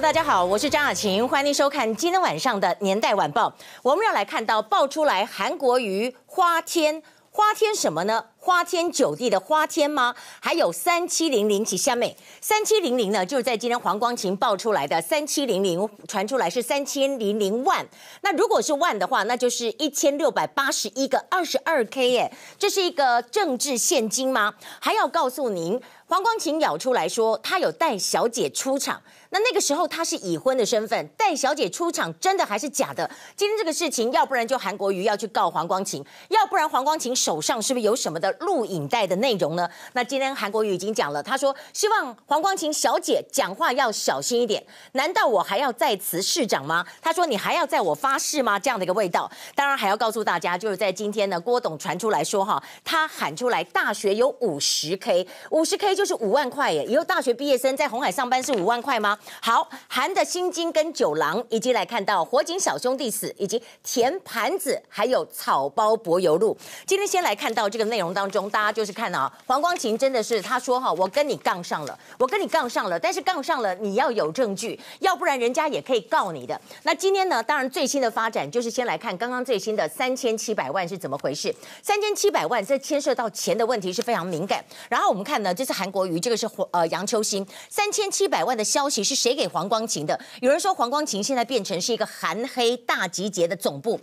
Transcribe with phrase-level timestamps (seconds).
[0.00, 3.52] 大家好，我是张雅琴，欢迎收看今天晚上的年代晚报。
[3.82, 7.02] 我们要来看到爆出来韩国瑜花天。
[7.30, 8.24] 花天什么呢？
[8.42, 10.14] 花天酒地的花天吗？
[10.40, 17.86] 还有三七零零起下面，三七零零呢，就是在今天黄光芹爆出来的三七零零传出来是三千零零万。
[18.22, 24.54] 那如果是万的话，那就是一千六百八十一个二十二 K 耶，这是一个政治现金吗？
[24.80, 29.02] 还要告诉您，黄光芹咬出来说他有带小姐出场。
[29.32, 33.08] 那那个时候他是已婚的身份，带小姐出场真的还是假的？
[33.36, 39.68] 今天这个事情，要不然就韩国瑜要去告黄光芹，要不然黄光芹手上是不是有什么的录影带的内容呢？
[39.92, 44.64] 那今天韩国瑜已经讲了，他说希望黄光芹小姐讲话要小心一点。
[44.92, 46.86] 难道我还要再辞市长吗？
[47.02, 48.58] 他说你还要在我发誓吗？
[48.58, 49.30] 这样的一个味道。
[49.54, 56.84] 当然还要告诉大家，就是在今天呢，郭董传出来说哈，他喊出来大学有五十 K，五十 K 就是五万块耶。
[56.84, 59.18] 以后大学毕业生在红海上班是五万块吗？
[59.40, 66.56] 好，韩的薪金跟九郎，以及来看到火警小兄弟死，以及甜盘子，还有草包柏油路。
[66.86, 76.60] 今天先来看到这个内容的当中，大家就是看啊，黄光芹真的是他说哈，我跟你杠上了，我跟你杠上了，但是杠上了你要有证据，要不然人家也可以告你的。
[76.82, 81.54] 那今天呢，当然最新的发展就是先来看刚刚最新的三千七百万是怎么回事。
[81.82, 84.62] 三千七百万这牵涉到钱的问题是非常敏感。
[84.90, 90.20] 然后我们看呢，这是韩国瑜，这个是呃杨秋兴，三千七百万的消息是谁给黄光芹的？
[90.42, 93.98] 有人说黄光芹现在变成是一个韩黑大集结的总部，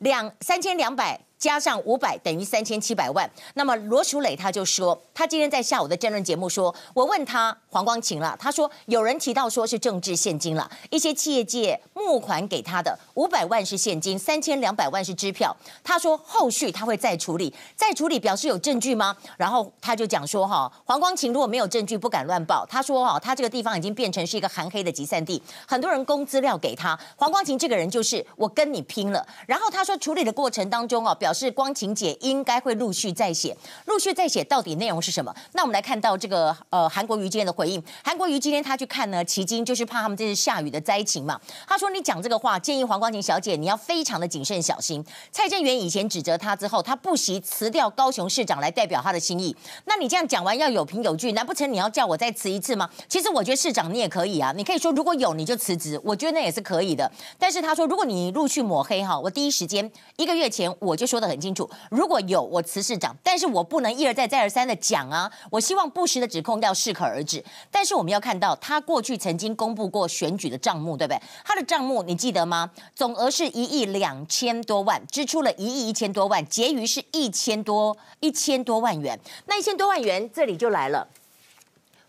[0.00, 1.20] 两三千两百。
[1.42, 3.28] 加上五百等于三千七百万。
[3.54, 15.56] 那么罗淑蕾他就说，他今天在下午的政论节目说，我问他黄光芹了，他说有人提到说是政治现金了，一些企业界募款给他的五百万是现金，三千两百万是支票。
[15.82, 19.16] 他说后续他会再处理，再处理表示有证据吗？
[19.36, 22.64] 然后他就讲说哈，黄光芹如果没有证据不敢乱报。
[22.66, 26.96] 他说哈，他这个地方已经变成是一个含黑的集散地，很多人供资料给他。
[27.16, 29.26] 黄光芹这个人就是我跟你拼了。
[29.48, 33.56] 然后他说处理的过程当中啊，表是光晴姐应该会陆续再写，
[33.86, 35.34] 陆续再写，到底内容是什么？
[35.52, 37.82] 那我们来看到这个呃韩国瑜今天的回应。
[38.04, 41.40] 韩国瑜今天他去看呢，旗津就是怕他们这是下雨的灾情嘛。
[41.66, 45.04] 他说你讲这个话，建议黄光晴小姐你要非常的谨慎小心。
[45.30, 49.54] 蔡正元以前指责他之后，他不惜辞掉高雄市长来代表他的心意。
[49.86, 52.88] 那你这样讲完要有凭有据，难不成你要叫我再辞一次吗？
[53.08, 57.10] 其实我觉得市长你也可以啊，你可以说如果有你就辞职，我觉得那也是可以的。
[57.38, 61.68] 但是他说如果你陆续抹黑哈，我第一时间一个月前我就说得很清楚。
[61.90, 65.30] 如果有我辞市长，但是我不能一而再再而三的讲啊！
[65.50, 67.42] 我希望不实的指控要适可而止。
[67.70, 71.22] 但是我们要看到，他过去曾经公布过选举的账目，对不对？
[71.44, 72.70] 他的账目你记得吗？
[72.94, 79.18] 总额是一亿两千多万，支出了一亿一千多万，结余是一千多一千多万元。
[79.46, 81.06] 那一千多万元，这里就来了。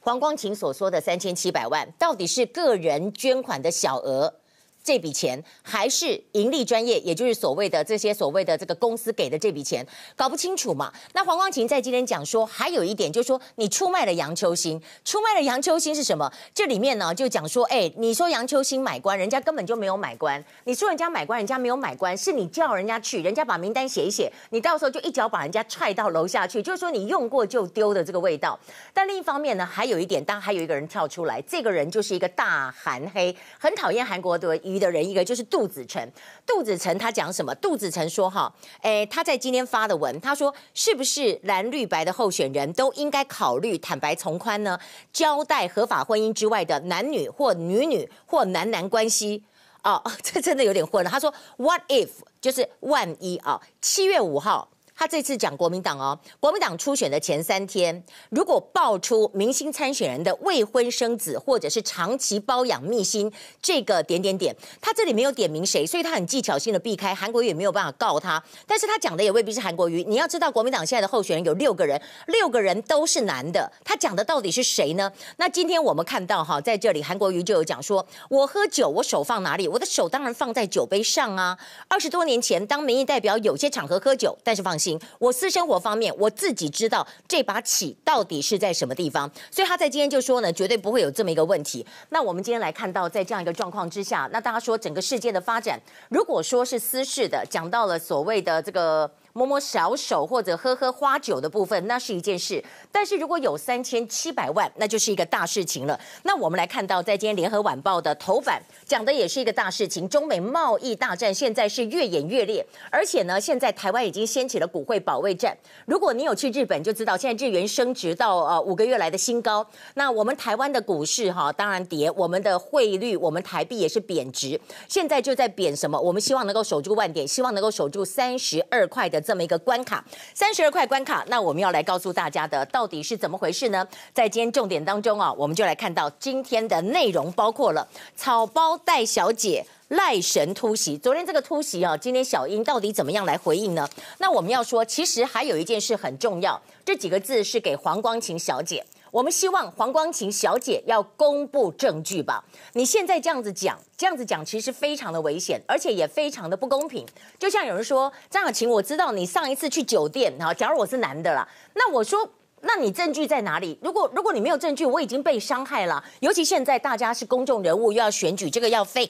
[0.02, 4.34] 黄光芹所说的三千七百万，到底是个人捐款的小额？
[4.84, 9.86] 这笔钱还是盈利专业，也就是所谓的这些所谓的这个公司给的这笔钱，
[10.16, 10.92] 搞不清楚嘛？
[11.14, 16.30] 那黄光芹在今天讲说，还有一点就是说，你出卖了杨秋兴，出卖了杨秋兴是什么？
[16.54, 28.60] 这里面呢就讲说，哎，你说杨秋兴买官，人家根本就没有买官，你说人家买官，人家没有买官，是你叫人家去，人家把名单写一写，你到时候就一脚把人家踹到楼下去，就是说你用过就丢的这个味道。
[28.94, 34.54] 但另一方面呢，还有一点，当还有一个人跳出来，这个人就是一个大韩黑，很讨厌韩国的。
[34.74, 36.12] 鱼的人一个就是杜子成，
[36.46, 37.54] 杜子成他讲什么？
[37.56, 44.80] 杜子成说哈，诶，他在今天发的文，他说是不是蓝绿白的候选人都应该考虑坦白从宽呢？
[45.12, 49.44] 交代合法婚姻之外的男女或女女或男男关系
[49.84, 51.10] 哦， 这真的有点混了。
[51.12, 52.10] 他说 What if
[52.42, 53.62] 就是万一啊？
[53.82, 54.70] 七月五号。
[54.96, 63.32] 他这次讲国民党哦，国民党初选的前三天，如果爆出明星参选人的未婚生子或者是长期包养秘辛，
[63.62, 70.04] 这个点点点，他这里没有点名谁，所以他很技巧性的避开韩国瑜也没有办法告他，但是他讲的也未必是韩国瑜。
[70.04, 75.12] 你要知道，国民党现在的候选人有六个人，六个人都是男的，他讲的到底是谁呢？
[75.38, 79.68] 那今天我们看到哈，在这里韩国瑜就有讲说，我喝酒，我手放哪里？
[79.68, 81.58] 我的手当然放在酒杯上啊。
[81.88, 85.00] 二十多年前当民意代表，有些场合喝酒，但是放心。
[85.20, 91.86] 我私生活方面，我自己知道这把起到底是在什么地方，所以他在今天就说呢，绝对不会有这么一个问题。
[92.10, 99.10] 那我们今天来看到，在这样一个状况之下，那大家说整个事件的发展，如果说是私事的，讲到了所谓的这个。
[99.34, 102.64] 摸摸小手或者喝喝花酒的部分，那是一件事。
[102.92, 106.00] 但是如果有三千七百万，那就是一个大事情了。
[106.22, 115.58] 那我们来看到，在今天联合晚报的头版讲的也是一个大事情，中美贸易大战现在是越演越烈，而且呢，现在台湾已经掀起了股汇保卫战。
[115.88, 119.66] 如果你有去日本，就知道现在日元升值到呃五个月来的新高。
[119.96, 124.60] 那我们台湾的股市哈，当然跌，我们的汇率，我们台币也是贬值。
[124.88, 126.00] 现在就在贬什么？
[126.00, 130.04] 我们希望能够守住万点，希望能够守住三十二块的这么一个关卡。
[130.36, 133.88] 三十二块关卡，那我们要来告诉大家的到底是怎么回事呢？
[134.14, 140.98] 在今天重点当中啊，我们就来看到今天的内容，包括了草包戴小姐赖神突袭。
[140.98, 143.90] 昨天这个突袭啊，今天小英到底怎么样来回应呢？
[144.18, 148.86] 那我们要说，其实还有一件事很重要，这几个字是给黄光琴小姐。
[149.14, 152.44] 我们希望黄光芹小姐要公布证据吧。
[152.74, 157.06] 你现在这样子讲，这样子讲其实非常的危险，而且也非常的不公平。
[157.38, 162.28] 就像有人说，张雅琴，我知道你上一次去酒店，哈，假如我是男的啦，那我说，
[162.62, 163.78] 那你证据在哪里？
[163.84, 166.04] 如果如果你没有证据，我已经被伤害了。
[166.22, 169.08] 尤其现在大家是公众人物，又要选举，这个要废。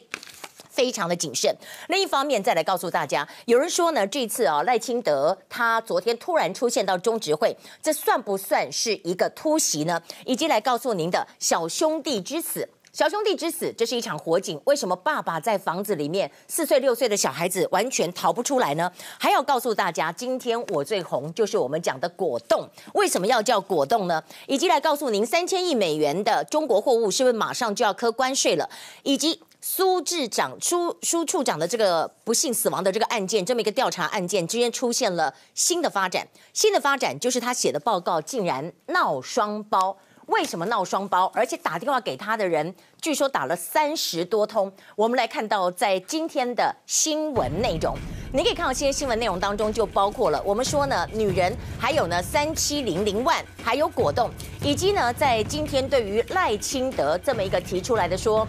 [0.73, 1.55] 非常的谨慎。
[1.89, 10.01] 另一方面，再来告诉大家，有人说呢，这次啊赖清德他昨天突然出现到中执会，这算不算是一个突袭呢？
[10.25, 14.59] 以及来告诉您的小兄弟之死，小兄弟之死，这是一场火警。
[14.65, 18.91] 为什么爸爸在房子里面，四岁六岁的小孩子完全逃不出来呢？
[19.19, 24.23] 还要告诉大家，今天我最红就是我们讲的果冻，为什么要叫果冻呢？
[24.47, 28.69] 以及来告诉您，三千亿美元的中国货物是不是马上就要课关税了？
[29.03, 29.39] 以及。
[29.65, 36.27] 苏志长、苏苏处长的这个不幸死亡的这个案件，这么一个调查案件，之间出现了新的发展。
[36.51, 39.97] 新的发展就是他写的报告竟然闹双胞。
[40.25, 41.31] 为什么闹双胞？
[41.33, 44.69] 而且打电话给他的人，据说打了三十多通。
[44.97, 47.95] 我们来看到在今天的新闻内容，
[48.33, 54.29] 你可以看到今天新闻内容当中就包括了我们说呢，女人，还有呢三七零零万，还有果冻，
[54.61, 58.45] 以及呢在今天对于赖清德这么一个提出来的说。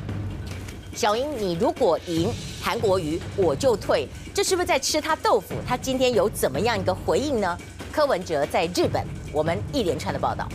[0.95, 2.33] 小英，你如果赢
[2.63, 4.09] 韩国瑜，我就退。
[4.33, 5.55] 这是不是在吃他豆腐？
[5.67, 7.59] 他今天有怎么样一个回应呢？
[7.93, 10.49] 柯文哲在日本，我们一连串的报道。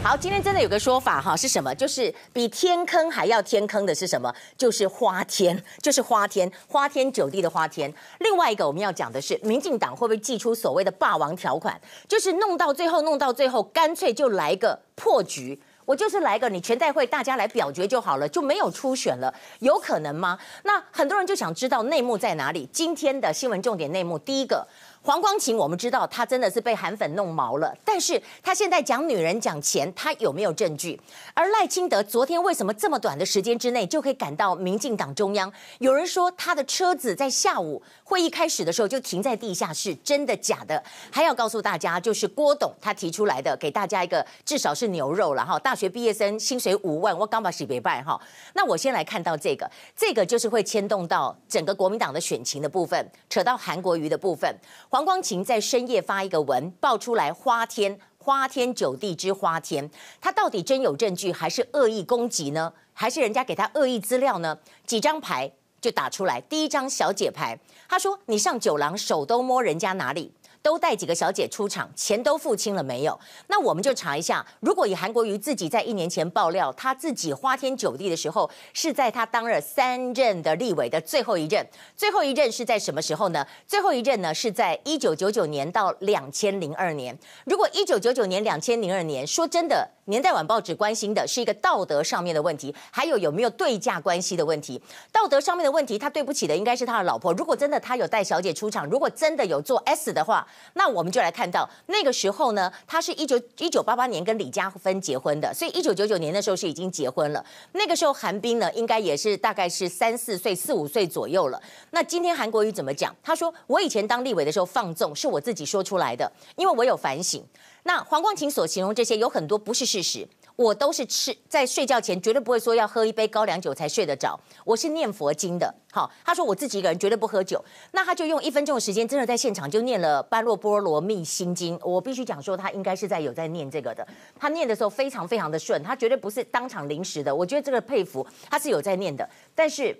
[0.00, 1.74] 好，今天真的有个说法哈，是什么？
[1.74, 4.32] 就是比天坑还要天坑的是什么？
[4.56, 7.92] 就是花天，就是花天，花天酒地的花天。
[8.20, 11.78] 另外一个我们要讲的是，民进党会不会祭出所谓的霸王条款？
[12.06, 15.60] 就是弄到最后，弄到最后，干脆就来个破局。
[15.84, 20.38] 我就是来个你全代会大家来表决就好了，就没有初选了，有可能吗？
[20.64, 22.68] 那很多人就想知道内幕在哪里。
[22.72, 24.66] 今天的新闻重点内幕，第一个。
[25.08, 31.00] 黄光芹，我们知道他真的是被韩粉弄毛了，但是他现在讲女人讲钱，他有没有证据？
[31.32, 35.50] 而赖清德昨天为什么这么短的时间之内就可以赶到民进党中央？
[35.78, 40.84] 有人说他的车子在下午会议开始的时候就停在地下室，真的假的？
[41.10, 45.58] 还要告诉大家，就是郭董他提出来的，给大家一个至少是牛肉了哈。
[45.58, 48.20] 大学毕业生薪水五万，我刚把洗别拜哈。
[48.52, 54.54] 那我先来看到这个，这个就是会牵动到整个国民党的选情的部分，扯到韩国瑜的部分。
[54.98, 59.88] 黄光琴在深夜发一个文，爆出来花天花天酒地之花天，
[60.20, 62.72] 他到底真有证据，还是恶意攻击呢？
[62.92, 64.58] 还是人家给他恶意资料呢？
[64.84, 67.56] 几张牌就打出来，第一张小姐牌，
[67.88, 70.32] 他说：“你上酒廊手都摸人家哪里？”
[70.62, 73.18] 都带几个小姐出场，钱都付清了没有？
[73.46, 83.46] 那我们就查一下，如果以韩国瑜自己在一年前爆料，他自己花天酒地的时候，是在他当了三任的立委的最后一任，最后一任是在什么时候呢？
[83.66, 87.18] 最后一任呢是在一九九九年到两千零二年。
[87.44, 89.88] 如果一九九九年、两千零二年，说真的。
[90.08, 94.80] 年代晚报只关心的是一个道德上面的问题，还有有没有对价关系的问题。
[95.12, 97.30] 道德上面的问题，他对不起的应该是他的老婆。
[97.34, 107.44] 如果真的他有带小姐出场，如果真的有做 S 的话，那我们就来看到那个时候呢，他是一九一九八八年跟李嘉芬结婚的，所以一九九九年的时候是已经结婚了。
[107.72, 111.62] 那个时候韩冰呢，应该也是大概是三四岁、四五岁左右了。
[111.90, 113.14] 那今天韩国瑜怎么讲？
[113.22, 117.44] 他说：“我以前当立委的时候放纵，是我自己说出来的，因为我有反省。”
[117.88, 125.74] 那黄光芹所形容这些有很多不是事实，我都是吃在睡觉前绝对不会说要喝一杯高粱酒才睡得着，我是念佛经的。
[125.90, 131.78] 好，他说我自己一个人绝对不喝酒，那他就用一分钟的时间，真的在现场就念了《般若波罗蜜心经》。
[131.88, 134.06] 我必须讲说，他应该是在有在念这个的，
[134.38, 137.34] 他念的时候非常非常的顺，他绝对不是当场临时的。
[137.34, 139.98] 我觉得这个佩服，他是有在念的，但是。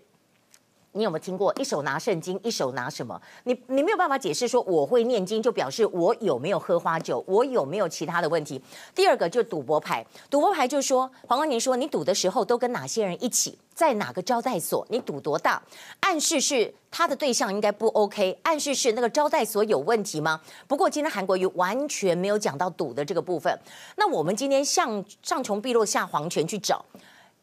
[0.92, 3.20] 你有没有听过一手拿圣经，一手拿什么？
[3.44, 8.60] 你你没有办法解释说我会念经，就表示我有没有喝花酒，我有没有其他的问题？
[8.94, 15.62] 第二个就是赌博牌，赌博牌就是说黄光芹说你赌的时候都跟哪些人一起，在哪个招待所，你赌多大？
[16.00, 20.40] 暗示是他的对象应该不 OK，暗示是那个招待所有问题吗？
[20.66, 23.56] 不过今天韩国瑜完全没有讲到赌的这个部分。
[23.96, 26.84] 那我们今天上上穷碧落下黄泉去找。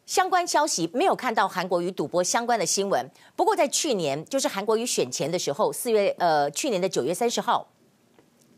[0.06, 3.10] 相关消息没有看到韩国瑜赌博相关的新闻。
[3.34, 7.66] 不过在去年，就是韩国瑜选前的时候，四月呃，去年的九月三十号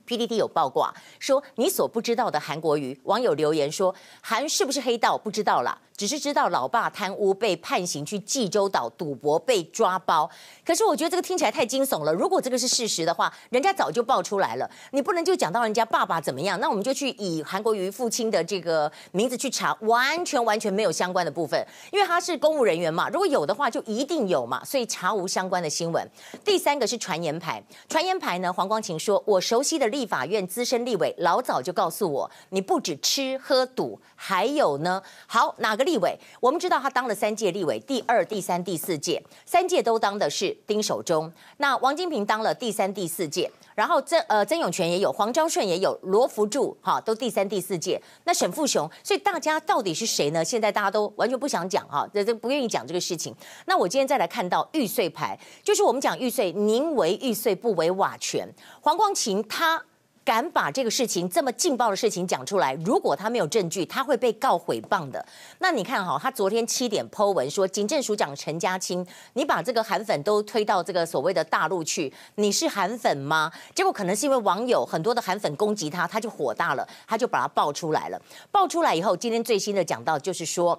[0.04, 5.80] ，P D D 有曝光说你所不知道的韩国瑜，网友留言说韩是不是黑道不知道了。
[5.98, 10.30] 只是知道老爸贪污被判刑去济州岛赌博被抓包，
[10.64, 12.12] 可是我觉得这个听起来太惊悚了。
[12.12, 14.70] 如果这个是事实的话，人家早就爆出来了。
[14.92, 23.08] 你不能就讲到人家爸爸怎么样，那我们就去以韩国瑜父亲的这个名字去查，完全完全没有相关的部分，因为他是公务人员嘛。
[23.08, 26.08] 如果有的话，就一定有嘛，所以查无相关的新闻。
[26.44, 35.87] 第三个是传言牌，传言牌呢，黄光芹说，我熟悉的立法院资深立委老早就告诉我，你不止吃喝赌，还有呢，好哪个？
[35.88, 41.32] 立委，我们知道他当了三届立委，第二、第三、第四届，三届都当的是丁守中。
[41.56, 47.98] 那王金平当了第三、第四届，然后曾呃曾永权也有，黄昭顺也有，罗福柱哈都第三、第四届。
[48.24, 50.44] 那沈富雄，所以大家到底是谁呢？
[50.44, 53.34] 现在大家都完全不想讲哈，这这不愿意讲这个事情。
[53.64, 58.46] 那我今天再来看到玉碎牌，就是我们讲玉碎，宁为玉碎，不为瓦全。
[58.82, 59.82] 黄光芹他。
[60.28, 65.24] 敢把这个事情这么劲爆的事情讲出来，如果他没有证据，他会被告诽谤的。
[65.60, 73.50] 那你看哈，他昨天七点 po 文说，警政署长陈家青，你把这个韩粉都推到这个所谓的大陆去，你是韩粉吗？
[73.74, 78.20] 结果可能是因为网友很多的韩粉攻击他，他就火大了，他就把他爆出来了。
[78.52, 80.78] 爆出来以后，今天最新的讲到就是说。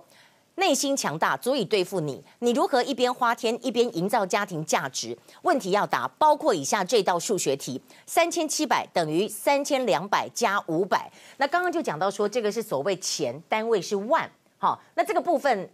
[0.59, 5.17] 内心强大足以对付你，你如何一边花天一边营造家庭价值？
[5.41, 11.11] 问题要答，包括以下这道数学题：三千七百等于三千两百加五百。
[11.37, 14.29] 那刚刚就讲到说，这个是所谓钱，单位是万。
[14.57, 15.69] 好，那这个部分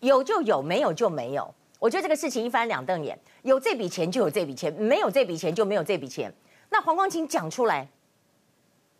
[0.00, 1.54] 有就有，没有就没有。
[1.78, 6.32] 我觉得这个事情一翻两瞪眼，有这笔钱就有这笔钱，没有这笔钱就没有这笔钱。
[6.70, 7.88] 那黄光芹讲出来，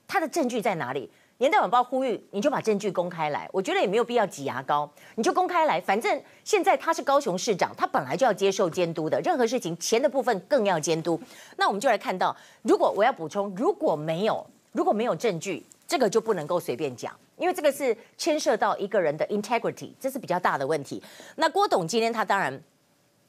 [0.06, 1.10] 他的证据在哪里？
[1.38, 3.48] 年代晚报呼吁，你就把证据公开来。
[3.52, 5.80] 我觉得也没有必要挤牙膏，你就公开来。
[5.80, 9.20] 反正现在他是高雄市长，他本来就要接受监督的。
[9.22, 11.20] 任何事情，钱的部分更要监督。
[11.56, 21.02] 那我们就来看到，如果我要补充，如果没有，如果没有证据，这个就不能够随便讲，因为这个是牵涉到一个人的 integrity，这是比较大的问题。
[21.34, 22.62] 那郭董今天他当然，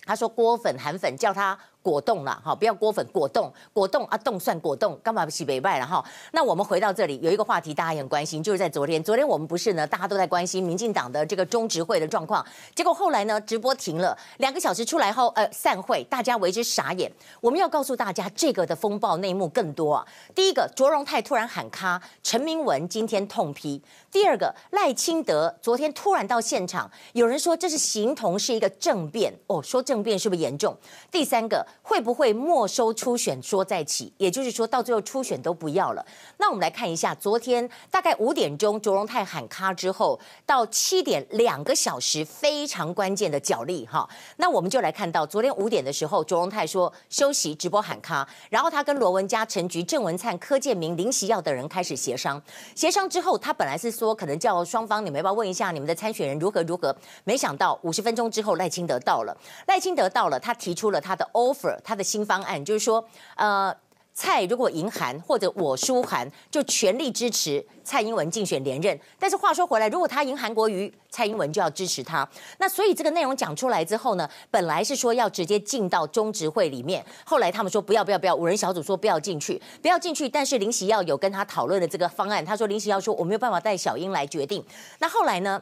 [0.05, 1.57] 他说郭粉韩粉叫他。
[1.85, 6.03] 果冻了哈，不要郭粉，果冻，果冻啊，冻算果冻，干嘛不洗北拜了哈？
[6.31, 17.11] 那我们回到这里，有一个话题大家也很关心，就是在昨天，昨天我们不是呢，大家都在关心民进党的这个中执会的状况，结果后来呢，直播停了两个小时出来后，呃，散会，大家为之傻眼。
[17.39, 20.07] 我们要告诉大家，这个的风暴内幕更多啊。
[20.33, 23.79] 第一个，卓荣泰突然喊卡，陈明文今天痛批；
[24.11, 30.75] 第二个，赖清德昨天突然到现场，有人说这是形同是一个政变哦，说政变是不是严重？
[31.11, 31.63] 第三个。
[31.81, 34.11] 会不会没收初选说再起？
[34.17, 36.03] 也就是说到最后初选都不要了。
[36.37, 44.09] 那我们来看一下，昨天大概五点钟卓荣泰喊卡之后，到七点两个小时非常关键的角力哈。
[44.37, 52.41] 那我们就来看到昨天五点的时候，卓荣泰说休息直播喊卡，然后他跟罗文嘉、陈菊、郑文灿、柯建铭、林锡耀等人开始协商。
[52.73, 61.64] 协商之后，他本来是说可能叫双方你们要不要问一下你们的参选人如何如何，没想到五十分钟之后赖清德到了，赖清德到了，他提出了他的 offer。
[61.83, 63.05] 他的新方案就是说，
[63.35, 63.75] 呃，
[64.13, 68.97] 蔡如果赢韩或者我输韩，就全力支持蔡英文竞选连任。
[69.19, 72.27] 但是话说回来，如果他赢韩国瑜，蔡英文就要支持他。
[72.57, 80.29] 那所以这个内容讲出来之后呢，本来是说要直接进到中执会里面，后来他们说不要不要不要，五人小组说不要进去，不要进去。
[80.29, 84.63] 但是林锡耀有跟他讨论的这个方案，他说林锡耀说我没有办法带小英来决定。
[84.99, 85.61] 那后来呢？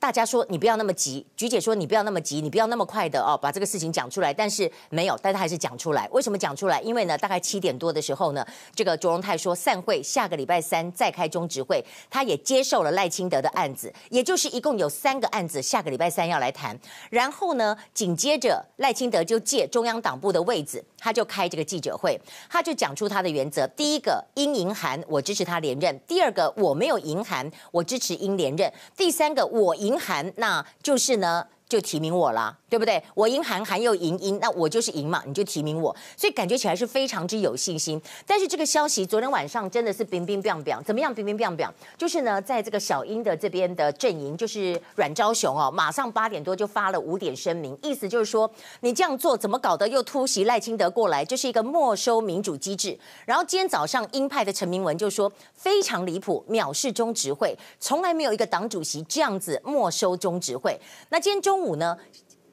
[0.00, 4.32] 大家说你不要那么急，菊姐说你不要那么急，你不要那么快的哦，把这个事情讲出来。
[4.32, 6.08] 但是没有，但他还是讲出来。
[6.10, 6.80] 为什么讲出来？
[6.80, 16.74] 因为呢，大概七点多的时候呢，这个卓荣泰说散会，下个礼拜三再开中执会，他也接受了赖清德的案子，也就是一共有三个案子，下个礼拜三要来谈。
[17.10, 28.66] 然后呢，紧接着赖清德就借中央党部的位置，他就开这个记者会，他就讲出他的原则：第一个，英银韩，我支持他连任；第二个，我没有银韩，我支持英连任；
[28.96, 29.89] 第三个，我赢。
[29.90, 33.00] 银函，那就是呢，就提名我啦，对不对？
[33.14, 38.02] 我赢韩，韩又赢英，那我就是赢嘛，你就提名我，所以感觉起来是非常之有信心。
[38.26, 41.14] 但是这个消息昨天晚上真的是冰冰冰冰，怎么样？
[41.14, 48.50] 冰冰冰冰，就是呢，在这个小英的这边的阵营，就是阮昭雄哦，马上八点多就发了五点声明，意思就是说，
[48.80, 52.98] 你这样做怎么搞得又突袭赖清德过来，就是一个没收民主机制。
[53.24, 60.76] 然后今天早上鹰派的陈明文就说非常离谱，藐视中执会，从来没有一个党主席这样子没收中执会。
[61.10, 61.96] 那今天中午呢，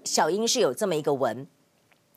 [0.03, 1.47] 小英是有这么一个文。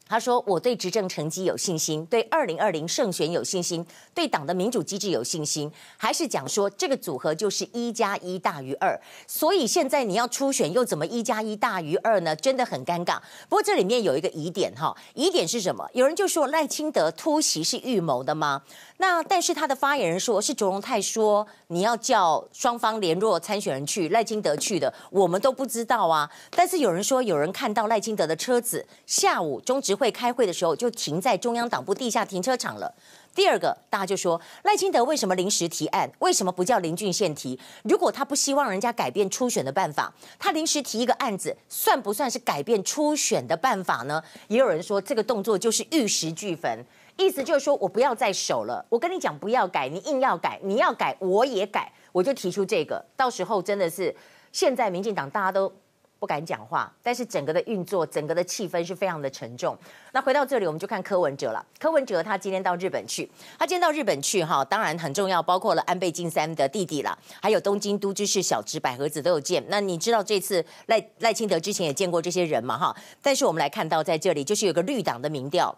[0.06, 9.00] 他说：“我对执政成绩有信心，对二零二零胜选有信心，对党的民主机制有信心，还是讲说这个组合就是一加一大于二。
[9.28, 12.34] 所以现在你要初选，又怎么一加一大于二呢？
[12.34, 13.20] 真的很尴尬。
[13.48, 15.88] 不过这里面有一个疑点哈，疑点是什么？
[15.92, 18.62] 有人就说赖清德突袭是预谋的吗？
[19.00, 26.28] 那但是他的发言人说是卓荣泰说你要叫双方联络参选人去，赖清德去的，我们都不知道啊。
[26.50, 32.94] 但是有人说有人看到赖清德的车子下午中执。”会开会的时候就停在中央党部地下停车场了。
[33.34, 36.10] 第二个，大家就说赖清德为什么临时提案？
[36.20, 37.60] 为什么不叫林俊宪提？
[37.84, 44.22] 如果他不希望人家改变初选的办法，他临时提一个案子，算不算是改变初选的办法呢？
[44.48, 46.82] 也有人说这个动作就是玉石俱焚，
[47.20, 48.84] 意思就是说我不要再守了。
[48.88, 53.04] 我跟你讲不要改，你硬要改，你要改我也改，我就提出这个。
[53.16, 54.14] 到时候真的是
[54.50, 55.72] 现在民进党大家都。
[56.20, 59.74] 不敢讲话，但是整个的运作，整个的气氛是非常的沉重。
[60.12, 61.64] 那回到这里，我们就看柯文哲了。
[61.78, 63.26] 柯文哲他今天到日本去，
[63.58, 69.64] 他今天到日本去哈，当然很重要，包括了安倍晋三的弟弟啦，还有东京都知事小池百合子都有见。
[69.68, 72.94] 那你知道这次赖赖清德之前也见过这些人嘛哈？
[73.22, 75.74] 但是我们来看到在这里，就是有个绿党的民调，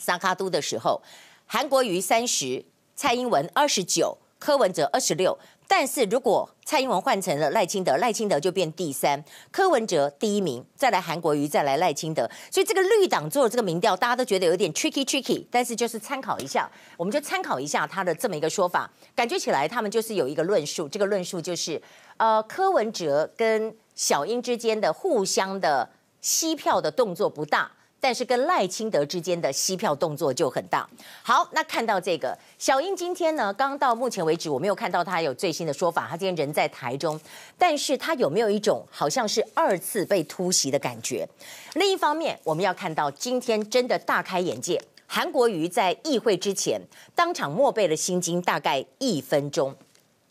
[0.00, 1.00] 萨卡都的时候，
[1.46, 2.64] 韩国瑜三十，
[2.96, 5.38] 蔡英文二十九，柯文哲二十六。
[5.68, 12.28] 但是如果蔡英文换成了赖清德，赖清德就变第三，柯文哲第一名，再来韩国瑜，再来赖清德。
[12.50, 21.80] 所以这个绿党做的这个民调，大家都觉得有点 tricky tricky，但是就是参考一下，我们就参考一下他的这么一个说法，感觉起来他们就是有一个论述，这个论述就是，
[22.16, 25.88] 呃，柯文哲跟小英之间的互相的
[26.20, 27.70] 吸票的动作不大。
[28.00, 30.88] 但是跟赖清德之间的吸票动作就很大。
[31.22, 36.08] 好，那看到这个小英今天呢，刚到目前为止我没有看到他有最新的说法。
[36.08, 37.20] 他今天人在台中，
[37.58, 41.28] 但是他有没有一种好像是二次被突袭的感觉？
[41.74, 44.82] 另一方面，我们要看到今天真的大开眼界。
[45.06, 46.80] 韩国瑜在议会之前
[47.14, 49.74] 当场默背了心经，大概一分钟。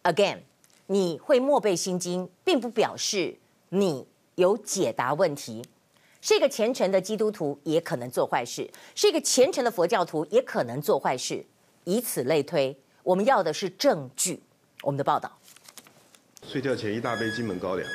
[0.04, 0.40] Again，
[0.88, 3.38] 你会默背心经，并不表示
[3.70, 5.64] 你有解答问题。
[6.22, 11.46] 是一个虔诚的基督徒，也可能做坏事；是一个虔诚的佛教徒，也可能做坏事。
[11.86, 14.44] 以此类推，我们要的是证据。
[14.82, 15.32] 我们的报道：
[16.46, 17.88] 睡觉前一大杯金门高粱，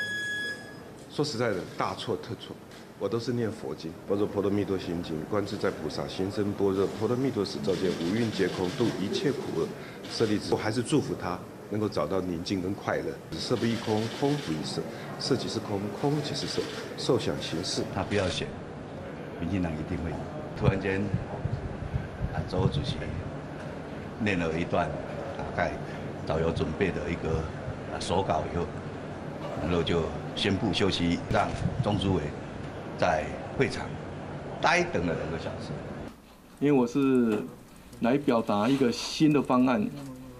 [1.11, 2.57] 说实在的，大错特错。
[2.99, 9.69] 我都是念佛经，般若波罗蜜多心经，观自在菩萨行深般若波罗蜜多时，照见五蕴皆空，度一切苦厄。
[10.11, 11.39] 舍利子，我还是祝福他。
[11.75, 13.07] 能够找到宁静跟快乐。
[13.37, 14.81] 色不异空，空不异色，
[15.19, 16.63] 色即是空，空即是色，
[16.97, 17.83] 受想行识。
[17.93, 18.47] 他不要选，
[19.41, 20.17] 民进党一定会赢。
[20.57, 21.01] 突然间，
[22.33, 22.95] 啊，周主席
[24.21, 24.89] 念了一段
[25.37, 25.73] 大概
[26.25, 27.39] 早有准备的一个
[27.93, 28.65] 啊手稿以后，
[29.61, 30.05] 然后就
[30.37, 31.49] 宣布休息，让
[31.83, 32.23] 中主委
[32.97, 33.25] 在
[33.59, 33.85] 会场
[34.63, 35.73] 呆等了两个小时。
[36.61, 37.43] 因为我是
[37.99, 39.85] 来表达一个新的方案。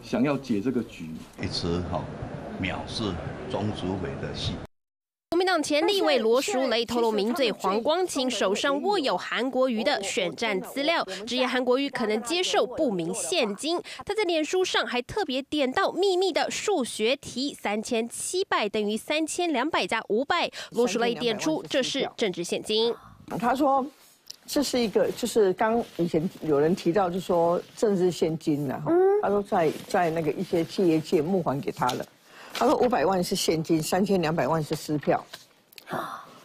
[0.05, 1.09] 想要解这个局，
[1.43, 2.05] 一直好
[2.61, 3.05] 藐视
[3.51, 4.53] 中主委的戏。
[5.31, 13.81] 国民党前立委罗淑蕾透露，名嘴黄光芹手上握有韩国瑜的选战资料，直言韩国瑜可能接受不明现金。
[14.05, 20.51] 他在脸书上还特别点到秘密的数学题，三千七百等于三千两百加五百。
[20.73, 22.95] 罗淑蕾点出这是政治现金。
[23.41, 23.85] 他说。
[24.47, 28.93] 这是一个，就是刚以前有人提到，就说政治现金了哈。
[29.23, 32.07] 他说在在那个一些企业界募还给他了。
[32.53, 35.25] 他说五百万是现金，三千两百万是支票。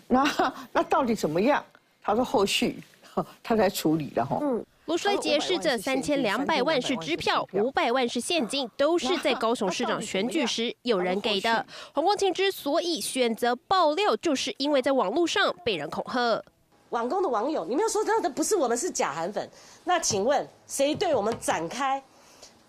[0.08, 1.64] 那那到底怎么样？
[2.02, 2.80] 他说后续
[3.44, 4.40] 他在处理的哈。
[4.86, 11.64] 罗淑蕾解释，这三千两百万是支票，五百万是现金，都是在高雄市长选举时有人给的。
[11.94, 16.42] 黄光庆之所以选择爆料，就是因为在网络上被人恐吓。
[16.90, 19.48] 网工的网友，你们要说真的不是我们是假韩粉，
[19.84, 22.02] 那请问谁对我们展开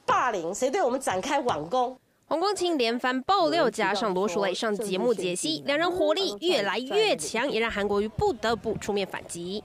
[0.04, 0.54] 霸凌？
[0.54, 1.96] 谁对我们展开网攻？
[2.26, 9.64] 黄光芹连番爆料，加上罗淑蕾上节目解析，两人火力越来越强，也让韩国瑜不得不出面反击。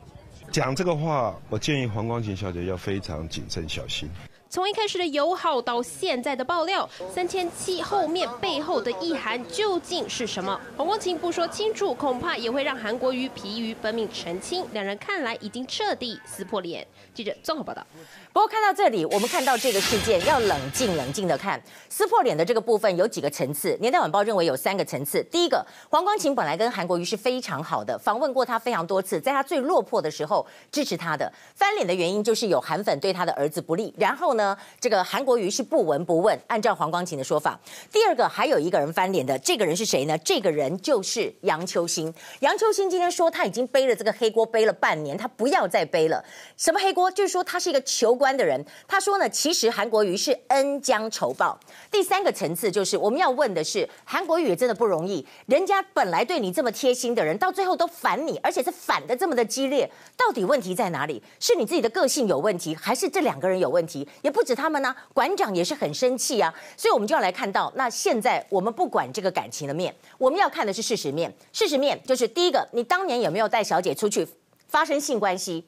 [0.51, 4.09] 讲这个话，我建议黄光琴小姐要非常谨慎小心。
[4.47, 10.59] 从一开始的友好到现在的爆料，三千七后面背后的意涵究竟是什么？
[10.77, 14.65] 黄光芹不说清楚，恐怕也会让韩国瑜疲于奔命澄清。
[14.71, 16.85] 两人看来已经彻底撕破脸。
[17.13, 17.85] 记者综合报道。
[18.31, 23.75] 不过看到这里，我们看到这个事件要冷静冷静的看，撕破脸的这个部分有几个层次。
[23.81, 25.23] 年代晚报认为有三个层次。
[25.31, 31.31] 第一个，黄光芹本来跟韩国瑜是非常好的，访问过他非常多次，在他最落魄的时候支持他的。
[31.55, 34.57] 翻脸的原因就是有韩粉对他的儿子不利，然后呢？
[34.79, 37.59] 这个韩国瑜是不闻不问，按照黄光芹的说法。
[37.91, 40.17] 第二个还有一个人翻脸的，这个人是谁呢？
[40.19, 42.13] 这个人就是杨秋兴。
[42.39, 46.23] 杨秋兴今天说他已经背了这个黑锅背了半年，他不要再背了。
[46.55, 47.09] 什么黑锅？
[47.11, 48.63] 就是说他是一个求官的人。
[48.87, 51.59] 他说呢，其实韩国瑜是恩将仇报。
[51.89, 61.21] 第三个层次就是我们要问的是，韩国瑜也真的不容易，人家本来对你这么贴心的人，到最后都反你，而且是反的这么的激烈，到底问题在哪里？
[61.39, 64.07] 是你自己的个性有问题，还是这两个人有问题？
[64.25, 71.31] 也不止他们呢，馆长也是很生气啊，所以我们就要来看到，那现在我们不管这个感情的面，我们要看的是事实面。
[71.53, 74.27] 事实面就是第一个，你当年有没有带小姐出去
[74.67, 75.63] 发生性关系？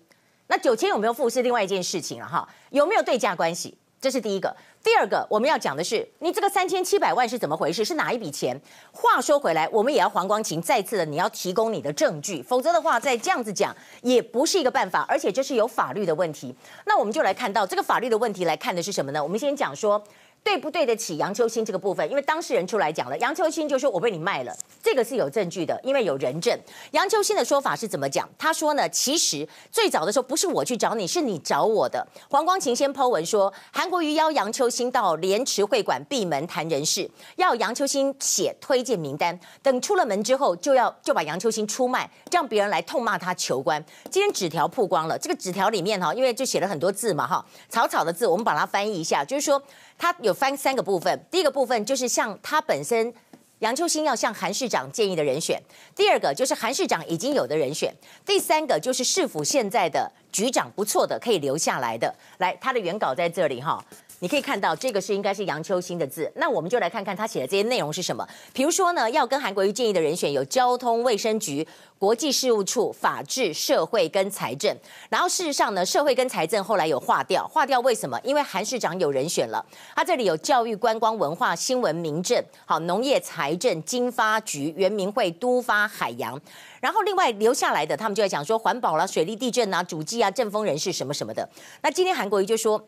[0.47, 3.77] 那九千有没有付是另外一件事情了哈，有没有对价关系？
[3.99, 4.55] 这是第一个。
[4.83, 7.83] 第二个，我们要讲的是，你这个三千七百万是怎么回事？
[7.83, 8.59] 是哪一笔钱？
[8.91, 16.55] 话说回来，我们也要黄光琴再次的，你要提供你的证据，否则的话，再这样子讲也不是一个办法，而且这是有法律的问题。
[16.85, 19.21] 那我们就来看到这个法律的问题，来看的是什么呢？
[19.21, 20.01] 我们先讲说。
[20.47, 22.09] 对不对得起杨秋兴这个部分？
[22.09, 26.57] 因为当事人出来讲了，杨秋兴就说：“我被你卖了。”这个是有证据的，因为有人证。
[26.91, 28.29] 杨秋兴的说法是怎么讲？
[28.37, 32.07] 他说呢，其实最早的时候不是我去找你，是你找我的。
[32.29, 39.37] 黄光芹先抛文说，韩国瑜邀杨秋兴到莲池会馆闭门谈人事，要杨秋兴写推荐名单。
[39.61, 43.83] 等出了门之后，就要就把杨秋兴出卖，让别人来痛骂他求官。
[44.09, 49.61] 今天纸条曝光了，这个纸条里面哈，因为就写了很多字嘛哈，草草的字，我们把它翻译一下，就是说。
[49.97, 53.13] 他有分三个部分，第一个部分就是像他本身
[53.59, 55.59] 杨秋兴要向韩市长建议的人选，
[55.95, 57.91] 第二个就是韩市长已经有的人选，
[58.25, 62.13] 第三个就是市府现在的局长不错的可以留下来的。
[62.37, 63.83] 来，他的原稿在这里哈。
[64.19, 66.31] 你可以看到，这个是应该是杨秋兴的字。
[66.35, 68.27] 那我们就来看看他写的这些内容是什么。
[68.51, 71.67] 比如说呢，要跟韩国瑜建议的人选有交通卫生局、
[71.99, 74.75] 国际事务处、法制、社会跟财政。
[75.09, 78.19] 然后事实上呢，社会跟财政后来有划掉，划掉为什么？
[78.23, 79.63] 因为韩市长有人选了。
[79.95, 86.39] 他这里有教育、观光、文化、新闻、民政，好，农业、财政、经发局、原民会、都发、海洋。
[86.79, 91.47] 然后另外留下来的，他们就在讲说环保啦、水利、地震啊、主计啊、政风人士什么什么的。
[91.83, 92.83] 那今天韩国瑜就说。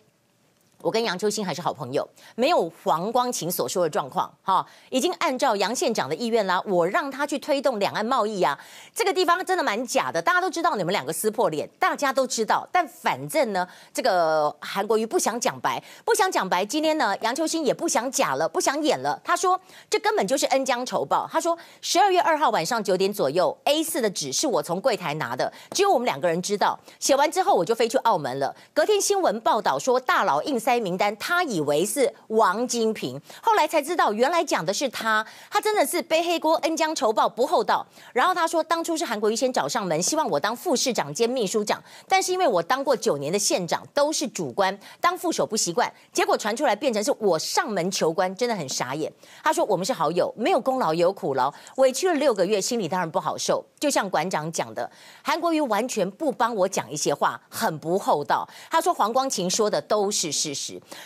[0.82, 8.58] 我跟杨秋兴还是好朋友，没有黄光芹所说的状况，哈，已经按照杨县长的意愿啦，我让他去推动两岸贸易啊，
[8.96, 30.58] 这个地方真的蛮假的，大家都知道你们两个撕破脸，大家都知道，但反正呢，这个韩国瑜不想讲白，不想讲白，今天呢，杨秋兴也不想假了，不想演了，他说这根本就是恩将仇报，他说十二月二号晚上九点左右，A 四的纸是我从柜台拿的，只有我们两个人知道，写完之后我就飞去澳门了，隔天新闻报道说大佬印。
[30.70, 37.84] 该名单，他以为是王金平，后来才知道原来讲的是他，他真的是背黑锅，恩将仇报不厚道。
[38.14, 49.12] 然后他说，当初是韩国瑜先找上门，希望我当副市长兼秘书长，但是因为我当过九年的县长，都是主官，当副手不习惯，结果传出来变成是我上门求官，真的很傻眼。
[49.44, 53.66] 他说我们是好友，没有功劳也有苦劳，委屈了六个月，心里当然不好受。
[53.80, 54.88] 就像馆长讲的，
[55.24, 58.48] 韩国瑜完全不帮我讲一些话，很不厚道。
[58.70, 60.59] 他说黄光芹说的都是事实。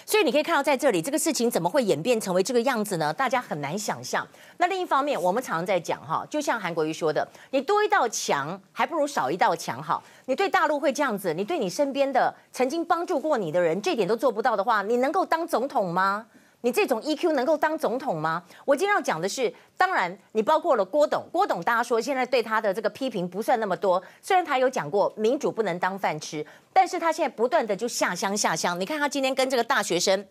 [0.05, 3.13] 所以你可以看到，在这里这个事情怎么会演变成为这个样子呢？
[3.13, 4.27] 大家很难想象。
[4.57, 10.03] 那另一方面，我们常常在讲哈，就像韩国瑜说的，你多一道墙，还不如少一道墙好。
[10.25, 16.25] 你对大陆会这样子，你对你身边的曾经帮助过你的人，这点都做不到的话，你能够当总统吗？
[16.65, 18.41] 你这种 EQ 能够当总统吗？
[18.63, 28.79] 我今天要讲的是，当然你包括了郭董，郭董大家说现在对他的这个批评不算那么多，虽然他有讲过民主不能当饭吃，但是他现在不断的就下乡下乡。
[28.79, 30.25] 你看他今天跟这个大学生。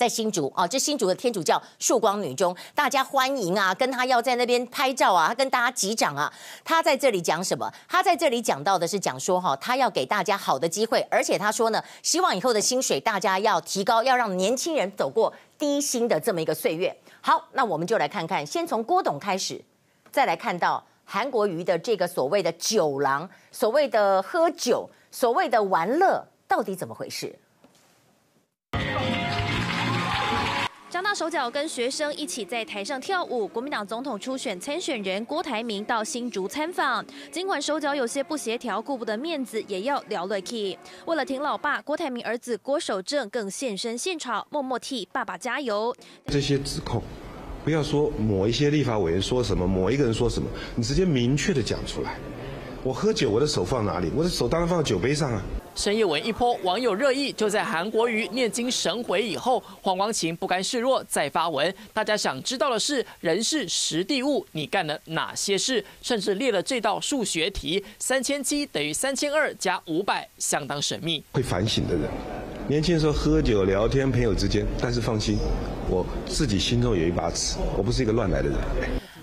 [0.00, 6.32] 在新竹啊，这新竹的天主教曙光女中，大家欢迎啊，跟他要在那边拍照啊，他跟大家击掌啊。
[6.64, 7.70] 他在这里讲什么？
[7.86, 16.96] 他在这里讲到的是讲说哈，他要给大家好的机会，而且他说呢，希望以后的薪水大家要提高，要让年轻人走过低薪的这么一个岁月。
[17.20, 19.62] 好，那我们就来看看，先从郭董开始，
[20.10, 27.38] 再来看到韩国瑜的这个所谓的酒廊，所谓的喝酒，所谓的玩乐，到底怎么回事？
[30.90, 33.46] 张大手脚跟学生一起在台上跳舞。
[33.46, 40.76] 国民党总统初选参选人郭台铭到新竹参访，尽管手脚有些不协调，顾不得面子，也要聊了 key。
[41.06, 45.94] 为了挺老爸，郭台铭儿子郭守正更现身现场，默默替爸爸加油。
[46.26, 47.00] 这些指控，
[47.64, 52.18] 不要说某一些立法委员说什么，某一个人说什么，你直接明确的讲出来。
[52.82, 54.10] 我喝酒，我的手放哪里？
[54.16, 55.40] 我的手当然放在酒杯上啊。
[55.74, 57.32] 深夜文一波，网友热议。
[57.32, 61.72] 就在韩国瑜念经神回以后，黄光芹不甘示弱，再发文。
[61.92, 65.84] 大家想知道的是，人事实地物，你干了哪些事？
[66.02, 71.22] 甚至列了这道数学题：三千七等于三千二加五百，相当神秘。
[71.32, 72.10] 会反省的人，
[72.68, 74.66] 年轻的时候喝酒聊天，朋友之间。
[74.80, 75.38] 但是放心，
[75.88, 78.58] 我自己心中有一把尺，我不是一个乱来的人。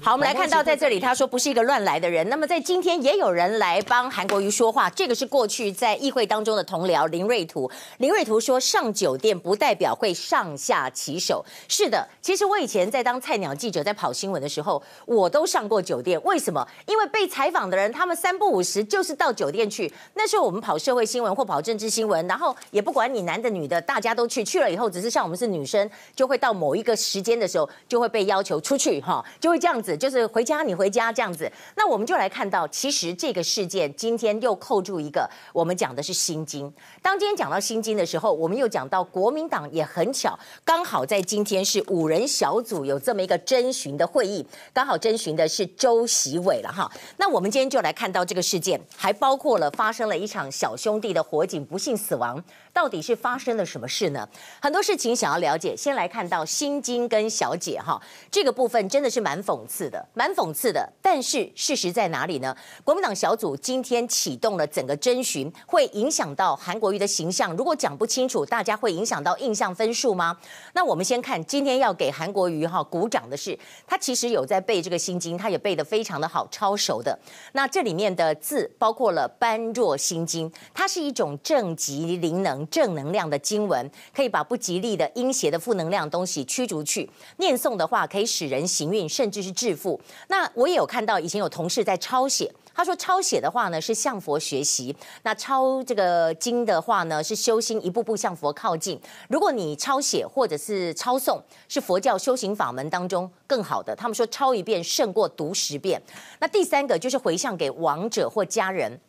[0.08, 2.30] 好，我们来看到在这里，他说不是一个乱来的人。
[2.30, 7.70] 那么在今天也有人来帮韩国瑜说话，这个是过去在议会当中的同僚林瑞图。
[7.98, 11.44] 林瑞图说，上酒店不代表会上下其手。
[11.68, 16.18] 是的，其实我以前在当菜鸟记者，在跑新闻的时候，我都上过酒店。
[16.24, 16.66] 为什么？
[16.86, 19.92] 因为被采访的人，他们三不五时就是到酒店去。
[20.14, 24.42] 那时候我们跑社会新闻或跑政治新闻，然后也不管你男的女的，大家都去。
[24.42, 29.97] 去了以后，只是像我们是女生，就会到某一个时间的时候，就会被要求出去，哈，就会这样子。
[29.98, 36.72] 就是回家，你回家这样子，那我们就来看到，其实这个事件今天又扣住一个，我们讲的是心经。
[37.02, 46.92] 当今天讲到心经的时候，我们又讲到国民党也很巧，刚好在今天是五人小组有这么一个征询的会议，刚好征询的是周习伟了哈。
[47.18, 52.44] 那我们今天就来看到这个事件，还包括了发生了一场小兄弟的火警不幸死亡。
[52.78, 54.30] 到底是发生了什么事呢？
[54.62, 60.88] 很多事情想要了解，先来看到心经跟小姐哈这个部分真的是蛮讽刺的，蛮讽刺的。
[61.02, 62.56] 但是事实在哪里呢？
[62.84, 67.52] 国民党小组今天启动了整个征询，会影响到韩国瑜的形象。
[67.58, 70.38] 如果讲不清楚，大家会影响到印象分数吗？
[70.74, 77.18] 那我们先看今天要给韩国瑜哈鼓掌的是，他其实有在背这个心经，他也背得非常的好，超熟的。
[77.54, 82.67] 那这里面的字包括了般若心经，它是一种正极灵能。
[82.70, 87.10] 正能量的经文可以把不吉利的阴邪的负能量东西驱逐去。
[87.38, 90.00] 念诵的话可以使人行运，甚至是致富。
[90.28, 99.00] 那我也有看到以前有同事在抄写，他说抄写的话呢是向佛学习，那抄这个经的话呢是修心，一步步向佛靠近。
[99.30, 103.96] 如果你抄写或者是抄诵，是佛教修行法门当中更好的。
[103.96, 106.02] 他们说抄一遍胜过读十遍。
[106.40, 109.00] 那第三个就是回向给亡者或家人。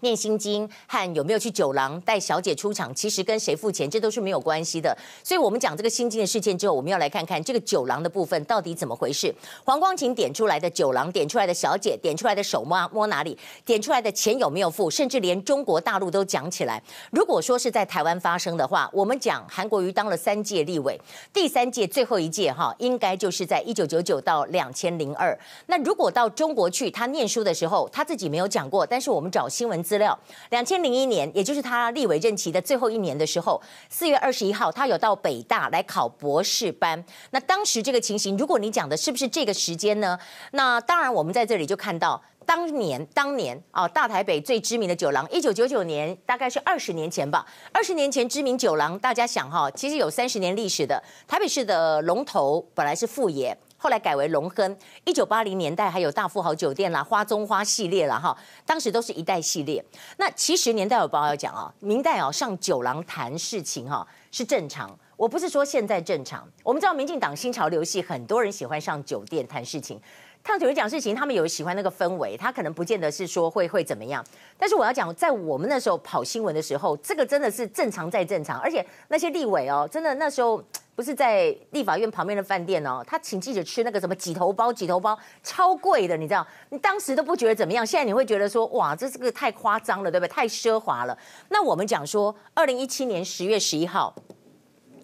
[0.00, 4.96] 念心经和有没有去酒廊带小姐出场，其实跟谁付钱这都是没有关系的。
[5.24, 9.34] 所以，我们讲这个心经的事件之后，我们要来看看这个酒廊的部分到底怎么回事。
[9.64, 16.82] 黄光芹点出来的酒廊，点出来的小姐，点出来的手摸摸哪里，点出来的钱有没有付，甚至连中国大陆都讲起来。
[17.10, 21.00] 如果说是在台湾发生的话，我们讲韩国瑜当了三届立委，
[21.32, 25.36] 第三届最后一届哈，应该就是在一九九九到两千零二。
[25.66, 29.82] 那如果到中国去，他念书的时候，他自己没有讲过，但是我们找新闻。
[29.86, 30.18] 资资料，
[30.50, 37.02] 两千零一年，也就是他立委任期的最后一年的时候，四月二十一号，他有到北大来考博士班。
[37.30, 40.18] 那当时这个情形，如果你讲的是不是这个时间呢？
[40.50, 47.46] 那当然，我们在这里就看到当年，当年啊，大台北最知名的酒廊，一九九九年，大概是二十年前吧。
[47.72, 53.56] 二十年前知名酒廊，大家想哈，其实有三十年历史的台北市的龙头，本来是富爷。
[53.78, 59.84] 后来改为龙亨，一九八零年代还有大富豪酒店啦、花中花系列啦，哈，当时都是一代系列。
[60.16, 66.48] 那其实年代有报要讲啊，明代啊上酒廊谈事情哈是正常，我不是说现在正常。
[66.62, 70.00] 我们知道民进党新潮流系很多人喜欢上酒店谈事情，
[70.44, 74.24] 上酒店讲事情，他们有喜欢那个氛围，他可能不见得是说会会怎么样。
[74.58, 80.62] 但是我要讲，在我们那时候跑新闻的时候，这个真的是正常再正常，而且那些立委哦，真的那时候。
[80.96, 86.44] 不是在立法院旁边的饭店哦，他请记者吃那个什么几头包，几头包超贵的，你知道？
[86.70, 90.30] 你当时都不觉得怎么样，现在你会觉得说，哇，这是个太夸张了，对不对？
[90.30, 91.16] 太奢华了。
[91.50, 94.14] 那我们讲说，二零一七年十月十一号，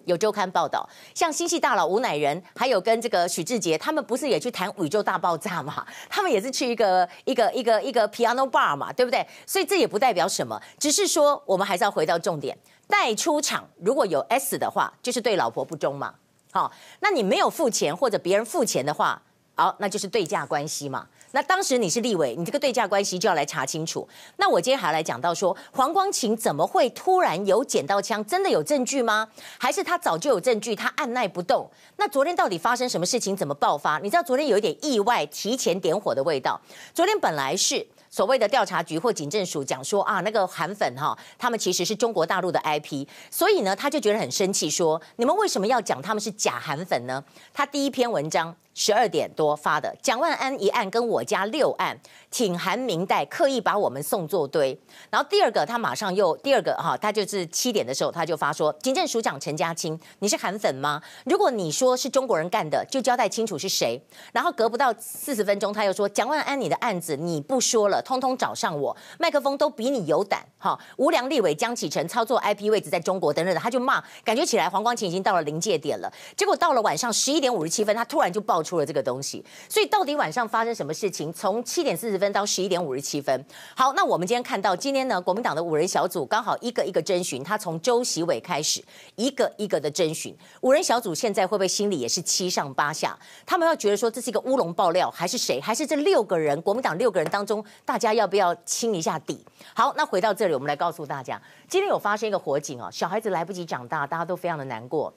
[0.05, 5.85] 有周刊报道，像新戏大佬吴乃仁，还有跟这个许志杰，他们不是也去谈宇宙大爆炸嘛？
[6.09, 9.23] 他们也是去一个一个一个一个 piano bar 嘛，对不对？
[9.45, 12.57] 所以这也不代表什么，只是说我们还是要回到重点。
[12.93, 16.13] 带出场如果有 S 的话，就是对老婆不忠嘛。
[16.51, 19.19] 好，那你没有付钱或者别人付钱的话，
[19.55, 21.07] 好，那就是对价关系嘛。
[21.31, 24.07] 那当时你是立委，你这个对价关系就要来查清楚。
[24.37, 28.23] 那我今天还要来讲到说，黄光芹怎么会突然有捡到枪？
[28.27, 29.27] 真的有证据吗？
[29.57, 31.67] 还是他早就有证据，他按捺不动？
[31.97, 33.35] 那昨天到底发生什么事情？
[33.35, 33.97] 怎么爆发？
[33.97, 36.61] 你知道昨天有一点意外，提前点火的味道。
[36.93, 37.87] 昨天本来是。
[38.13, 47.23] 所谓的调查局或警政署讲说啊，那个韩粉哈，他们其实是中国大陆的 IP，所以呢，他就觉得很生气，说你们为什么要讲他们是假韩粉呢？
[47.51, 48.55] 他第一篇文章。
[48.73, 51.97] 十二点多发的蒋万安一案跟我家六案，
[52.31, 54.77] 挺韩明代，刻意把我们送作堆。
[55.11, 60.99] 然后第二个他马上又第二个哈，他就是七点的时候他就发说，警政署长陈家钦，你是韩粉吗？
[61.25, 64.01] 如果你说是中国人干的，就交代清楚是谁。
[64.31, 70.79] 然后隔不到四十分钟，他又说蒋万安你的案子你不说了，通通找上我，麦克风都比你有胆哈。
[70.97, 76.11] 无良立委江启臣操作 IP 位置在中国等等的，他就骂，感觉起来黄光芹已经到了临界点了。
[76.35, 78.62] 结果到了晚上十一点五十七分，他突然就爆。
[78.63, 81.31] 出了这个东西，所以到底晚上发生什么事情？
[81.33, 83.45] 从七点四十分到十一点五十七分。
[83.75, 88.83] 好，那我们今天看到，今天呢，国民党的五人小组刚好一个一个征询，他从周习伟开始，
[89.15, 90.35] 一个一个的征询。
[90.61, 93.17] 五人小组现在会不会心里也是七上八下？
[93.45, 95.59] 他们要觉得说这是一个乌龙爆料，还是谁？
[95.59, 96.61] 还是这六个人？
[96.61, 99.43] 国民党六个人当中，大家要不要清一下底？
[99.73, 105.13] 好，那回到这里，我们来告诉大家，今天有发生一个火警哦，小孩子来不及长大，大家都非常的难过。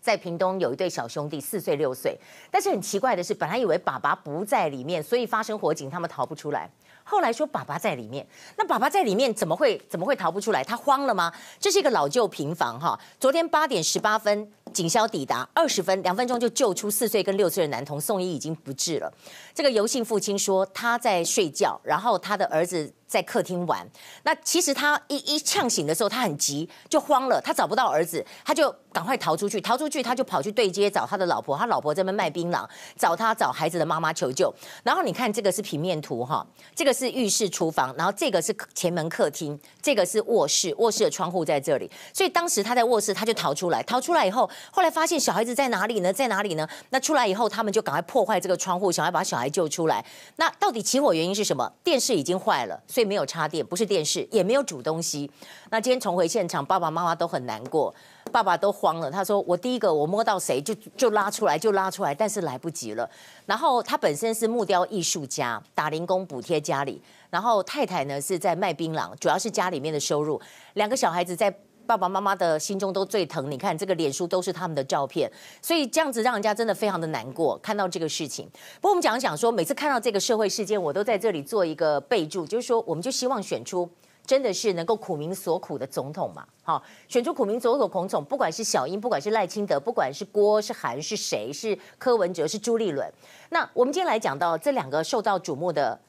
[0.00, 2.16] 在屏东有一对小兄弟，四岁六岁，
[2.50, 6.70] 但是很奇怪的是，本来以为爸爸不在里面，所以发生火警，他们逃不出来。
[7.02, 10.62] 后来说爸爸在里面，那爸爸在里面怎么会怎么会逃不出来？
[10.62, 11.32] 他慌了吗？
[11.58, 12.98] 这是一个老旧平房哈。
[13.18, 19.12] 昨天八点十八分，警消抵达，二十分两分钟就救出四岁跟六岁的男童，送医已经不治了。
[19.52, 22.92] 这个游姓父亲说他在睡觉，然后他的儿子。
[23.10, 23.84] 在客厅玩，
[24.22, 32.64] 那其实他一一呛醒的时候，他很急，就慌了，他找不到儿子，他就赶快逃出去，逃出去他就跑去对街找他的老婆，他老婆在那边卖槟榔，
[32.96, 34.54] 找他找孩子的妈妈求救。
[34.84, 46.12] 然后你看这个是平面图哈，这个是浴室厨房，然后这个是前门客厅，这个是卧室，卧室的窗户在这里，所以当时他在卧室他就逃出来，逃出来以后，后来发现小孩子在哪里呢？
[46.12, 46.68] 在哪里呢？
[46.90, 50.04] 那出来以后，他们就赶快破坏这个窗户，想要把小孩救出来。
[50.36, 51.72] 那到底起火原因是什么？
[51.82, 55.30] 电视已经坏了，没有插电，不是电视，也没有煮东西。
[55.70, 57.94] 那今天重回现场，爸爸妈妈都很难过，
[58.32, 59.10] 爸爸都慌了。
[59.10, 63.08] 他说：“我第一个，我摸到谁就就拉出来，就拉出来，但是来不及了。”
[63.46, 67.00] 然后他本身是木雕艺术家，打零工补贴家里。
[67.30, 70.40] 然后太太呢是在卖槟榔，主要是家里面的收入。
[70.74, 71.54] 两个小孩子在。
[71.90, 75.28] 爸爸妈妈的心中都最疼，你看这个脸书都是他们的照片，
[75.60, 77.58] 所以这样子让人家真的非常的难过。
[77.58, 83.90] 看到这个事情，不过我们讲一讲说，每次看到这个社会事件，我都在这里做一个备注，就是说，我们就希望选出
[84.24, 86.46] 真的是能够苦民所苦的总统嘛。
[86.62, 93.12] 好，选出苦民所苦的总统，不管是小英，不管是赖清德，不管是郭是韩是谁，是柯文哲是朱立伦。
[93.48, 96.00] 那我们今天来讲到这两个受到瞩目的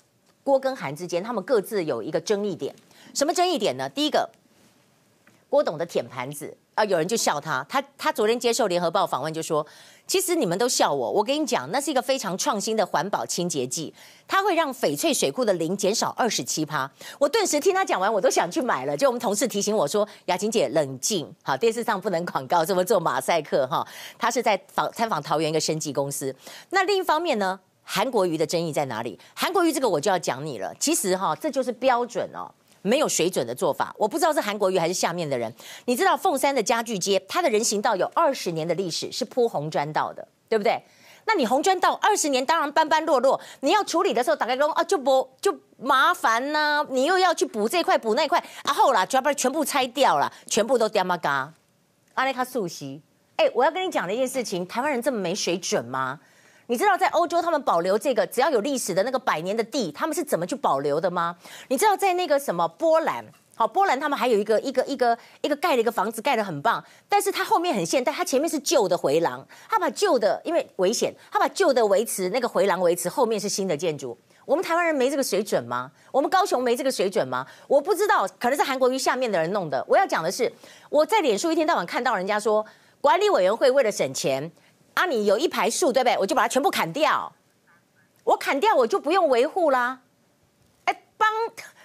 [0.43, 2.75] 郭跟韩之间，他们各自有一个争议点。
[3.15, 3.89] 什么争议点呢？
[3.89, 4.29] 第一个。
[5.51, 7.61] 郭董的舔盘子啊，有人就笑他。
[7.67, 9.67] 他他昨天接受联合报访问就说
[10.07, 13.93] ：“其实你们都笑我，我跟你讲，那是一个非常创新的环保清洁剂，
[14.25, 18.95] 它会让翡翠水库的磷减少二十七趴。”我顿时听他讲完，我都想去买了。
[18.95, 23.85] 就我们同事提醒我说：“雅琴姐冷静，好，电视上不能广告，这么做马赛克哈。”
[24.17, 26.33] 他是在访参访桃园一个生技公司。
[26.69, 29.19] 那另一方面呢，韩国瑜的争议在哪里？
[29.35, 30.73] 韩国瑜这个我就要讲你了。
[30.79, 32.49] 其实哈，这就是标准哦。
[32.81, 35.53] 没有水准的做法，我不知道是韩国瑜还是下面的人。
[35.85, 40.81] 你知道凤山的家具街，它的人行道有二十年的历史，是铺红砖道的，对不对？
[41.25, 43.39] 那你红砖道二十年，当然斑斑落落。
[43.59, 51.53] 你要处理的时候，打开工啊，就不就麻烦呐、你又要去补这块补那块，啊后啦，就要把全部拆掉了，全部都掉嘛嘎。
[52.15, 53.01] 阿内卡素西，
[53.37, 56.19] 哎，我要跟你讲的一件事情，台湾人这么没水准吗？
[56.71, 61.35] 你知道在欧洲他们保留这个只要有历史的那个百年的地，他们是怎么去保留的吗？
[61.67, 74.17] 你知道在那个什么波兰，好，波兰他们还有一个一个一个一个盖了一个房子盖得很棒，但是它后面很现代，它前面是旧的回廊，他把旧的因为危险，他把旧的维持那个回廊维持，后面是新的建筑。
[74.45, 75.91] 我们台湾人没这个水准吗？
[76.09, 77.45] 我们高雄没这个水准吗？
[77.67, 79.83] 我不知道，可能是韩国瑜下面的人弄的。
[79.89, 80.49] 我要讲的是，
[80.89, 82.65] 我在脸书一天到晚看到人家说
[83.01, 84.49] 管理委员会为了省钱。
[84.93, 86.17] 啊，你有一排树，对不对？
[86.17, 87.31] 我就把它全部砍掉，
[88.23, 89.99] 我砍掉我就不用维护啦。
[90.85, 91.29] 哎，帮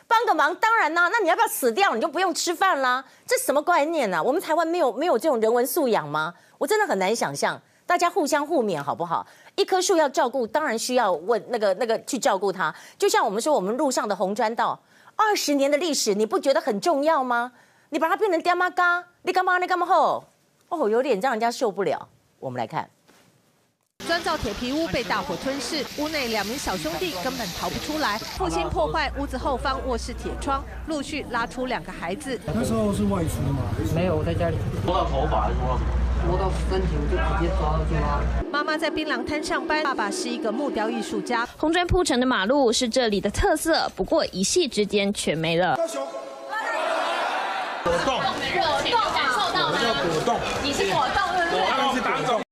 [0.07, 1.09] 帮个忙，当然啦。
[1.09, 1.95] 那你要不要死掉？
[1.95, 3.05] 你就不用吃饭啦。
[3.27, 4.23] 这什么观念啊？
[4.23, 6.35] 我们台湾没有没有这种人文素养吗？
[6.59, 7.61] 我真的很难想象。
[7.87, 9.25] 大家互相互勉好不好？
[9.55, 12.75] 一棵树要照顾，当然需要问那个那个去照顾它。
[12.99, 14.81] 就像我们说，我们路上的红砖道，
[15.14, 17.53] 二十年的历史，你不觉得很重要吗？
[17.90, 19.59] 你把它变成爹妈嘎，你干嘛？
[19.59, 20.25] 你干嘛吼？
[20.69, 22.09] 哦，有点让人家受不了。
[22.40, 22.90] 我们来看。
[24.07, 28.16] 砖造铁皮屋被大火吞噬，屋内两名小兄弟根本逃不出来。
[28.38, 32.38] 父亲破坏屋子后方卧室铁窗，陆续拉出两个孩子。
[32.55, 33.64] 那时候是外出吗？
[33.95, 34.57] 没有，我在家里。
[34.87, 35.90] 摸到头发还是摸到什么？
[36.29, 38.21] 摸到身体，我就直接抓住他。
[38.51, 41.45] 妈妈在槟榔摊上班，爸爸是一个木雕艺术家。
[41.57, 45.75] 红砖铺成的马路是这里的特色，不过一夕之间全没了。
[45.77, 45.85] 果
[48.05, 48.23] 冻，果
[48.85, 49.79] 冻感受到吗？
[49.81, 49.85] 果
[50.25, 51.61] 冻，你是果冻，对不对？
[51.95, 52.46] 是打肿。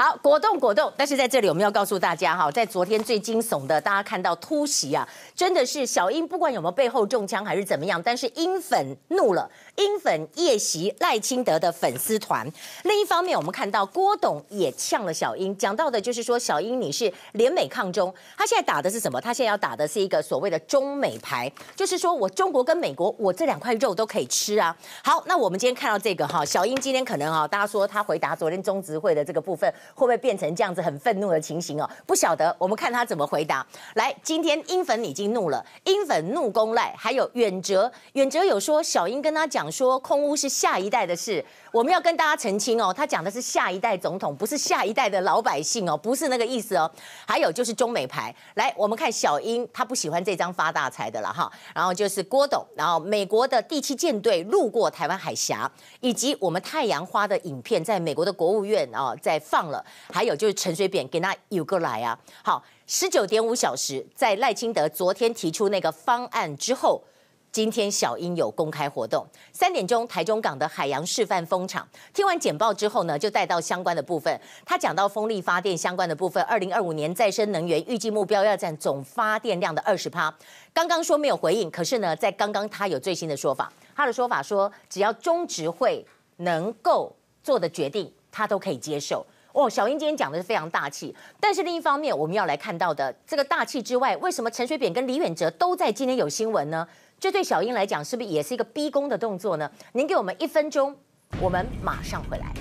[0.00, 12.46] 好，果冻果冻，但是在这里我们要告诉大家哈，在昨天最惊悚的，大家看到突袭啊，真的是小英不管有没有背后中枪还是怎么样，但是英粉怒了，英粉夜袭赖清德的粉丝团。
[12.82, 19.20] 另一方面，我们看到郭董也呛了小英，讲到的就是说小英你是联美抗中，他现在打的是什么？
[19.20, 24.76] 他现在要打的是一个所谓的中美牌，就是说我中国跟美国，我这两块肉都可以吃啊。
[25.04, 29.72] 好，那我们今天看到这个哈，小英今天可能哈，大家说他回答昨天中执会的这个部分。
[29.94, 31.88] 会不会变成这样子很愤怒的情形哦？
[32.06, 33.66] 不晓得，我们看他怎么回答。
[33.94, 46.90] 来，今天英粉已经怒了，英粉怒攻赖，还有远哲，远哲有说小英跟他讲说空屋是下一代的事，我们要跟大家澄清哦，他讲的是下一代总统，不是下一代的老百姓哦，不是那个意思哦。
[47.26, 51.50] 还有就是中美牌，来，我们看小英，他不喜欢这张发大财的了哈。
[51.74, 59.84] 然后就是郭董，然后美国的第七舰队路过台湾海峡，以及我们太阳花的影片，在美国的国务院啊在放了。
[60.12, 67.02] 还有就是陈水扁给他有个来啊，好，十九点五小时，在赖清德昨天提出那个方案之后，
[67.50, 80.32] 今天小英有公开活动，三点钟台中港的海洋示范风场，听完简报之后呢，就带到相关的部分，他讲到风力发电相关的部分，二零二五年再生能源预计目标要占总发电量的二十趴，
[80.72, 89.26] 刚刚说没有回应，可是呢，在刚刚他有最新的说法，他的说法说，只要中执会能够做的决定，他都可以接受。
[89.52, 96.86] 哦，小英今天讲的是非常大气，但是另一方面，我们要来看到的这个大气之外，为什么陈水扁跟李远哲都在今天有新闻呢？
[97.20, 99.68] 这对小英来讲，是不是也是一个逼宫的动作呢？
[99.92, 100.96] 您给我们一分钟，
[101.40, 102.52] 我们马上回来。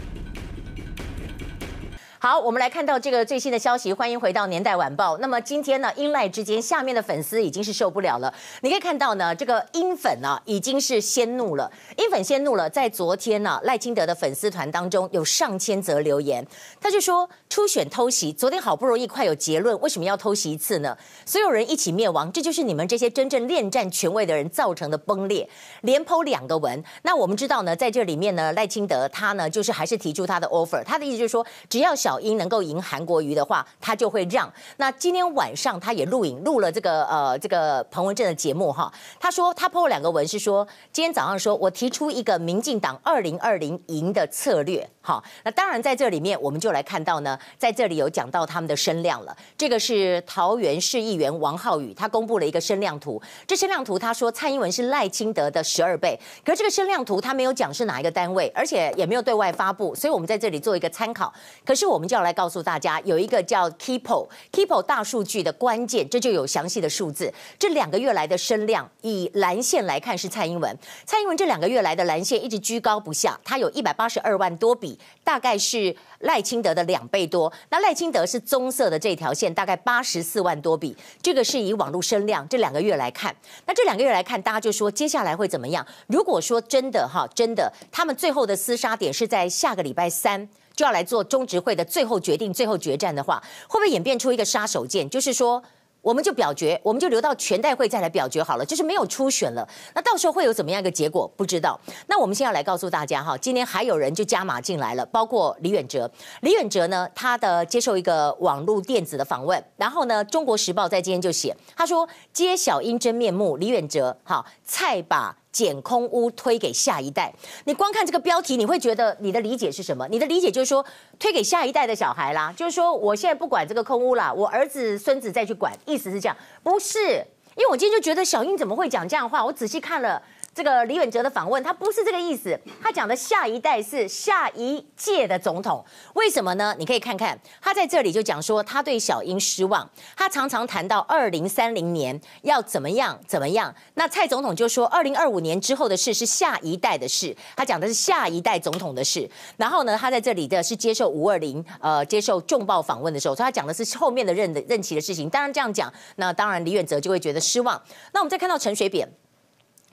[2.29, 3.93] 好，我们来看到这个最新的消息。
[3.93, 5.17] 欢迎回到年代晚报。
[5.19, 8.33] 那么今天呢，英赖之间下面的粉丝已经是受不了了。
[8.59, 11.71] 你可以看到呢，这个英粉呢已经是先怒了。
[11.95, 16.45] 英粉先怒了，在昨天呢，赖清德的粉丝团当中有上千则留言，
[16.81, 20.97] 他就说初选偷袭，昨天好不容易快有结论，为什么要偷袭一次呢？
[21.25, 25.49] 所有人一起灭亡，这就是你们这些真正恋战权位的人造成的崩裂。
[25.83, 26.83] 连剖两个文。
[27.03, 34.51] 那我们知道呢，在这里面呢，赖清德他呢就是还是提出他的 offer，他的意思就是说，只要小英能够赢韩国瑜的话，他就会让。
[34.77, 38.91] 那今天晚上他也录影录了这个呃这个彭文正的节目哈。
[39.19, 45.23] 他说他 po 了两个文是说，今天早上说我提出一个民进党二零二零赢的策略哈。
[45.43, 49.35] 那当然在这里面我们就来看到呢，在这里有讲到他们的声量了。
[49.57, 53.21] 这个是桃园市议员王浩宇，他公布了一个声量图。
[53.45, 61.33] 这声量图他说蔡英文是赖清德的十二倍，可是这个声量图他没有讲是哪一个单位，而且也没有对外发布，所以我们在这里做一个参考。
[61.65, 62.37] 可是我我们就要来。
[62.37, 67.33] 告诉大家，有一个叫 Keepo Keepo 大数据的关键，这就有详细的数字。
[67.57, 70.77] 这两个月来的声量，以蓝线来看是蔡英文。
[71.03, 77.51] 蔡英文这两个月来的蓝线一直居高不下，它有一百八十二万多笔，大概是赖清德的两倍多。
[77.71, 80.95] 那赖清德是棕色的这条线，大概八十四万多笔。
[81.23, 83.35] 这个是以网络声量这两个月来看。
[83.65, 85.83] 那这两个月来看，大家就说接下来会怎么样？
[86.05, 90.47] 如果说真的哈，真的，他们最后的厮杀点是在下个礼拜三。
[90.77, 95.09] 就要来做中执会的最后决定、最后决战的话，会不会演变出一个杀手锏？
[95.09, 95.61] 就是说，
[96.03, 99.67] 我们就表决，我们就留到全代会再来表决好了，就是没有初选了。
[99.95, 101.27] 那到时候会有怎么样一个结果？
[101.35, 101.79] 不知道。
[102.05, 106.09] 那我们现在来告诉大家哈，今天还有人就加码进来了，包括李远哲。
[106.41, 115.35] 李远哲呢，他的接受一个网络电子的访问，然后呢，《中国时报》在今天就写，他说揭小英真面目，李远哲好菜把。
[115.57, 117.33] 捡空屋推给下一代，
[117.65, 120.07] 你光看这个标题，你会觉得你的理解是什么？
[120.07, 120.85] 你的理解就是说
[121.17, 127.25] 推给下一代的小孩啦，就是说我现在不管这个空屋啦，我儿子孙子再去管，意思是这样，不是？
[127.55, 129.43] 因为我今天就觉得小英怎么会讲这样的话？
[129.43, 130.21] 我仔细看了。
[130.57, 132.59] 这个李远哲的访问，他不是这个意思。
[132.81, 135.85] 他讲的下一代是下一届的总统，
[136.15, 136.75] 为什么呢？
[136.79, 139.87] 你可以看看他在这里就讲说，他对小英失望。
[140.15, 143.71] 他常常谈到二零三零年要怎么样怎么样。
[143.93, 147.37] 那蔡总统就说，二零二五年之后的事是下一代的事。
[147.55, 149.29] 他讲的是下一代总统的事。
[149.57, 155.29] 然后呢，他在这里的是接受五二零呃接受重磅访问的时候，所以他讲的是后面的任的任期的事情。
[155.29, 157.79] 当然这样讲，那当然李远哲就会觉得失望。
[158.11, 159.07] 那我们再看到陈水扁。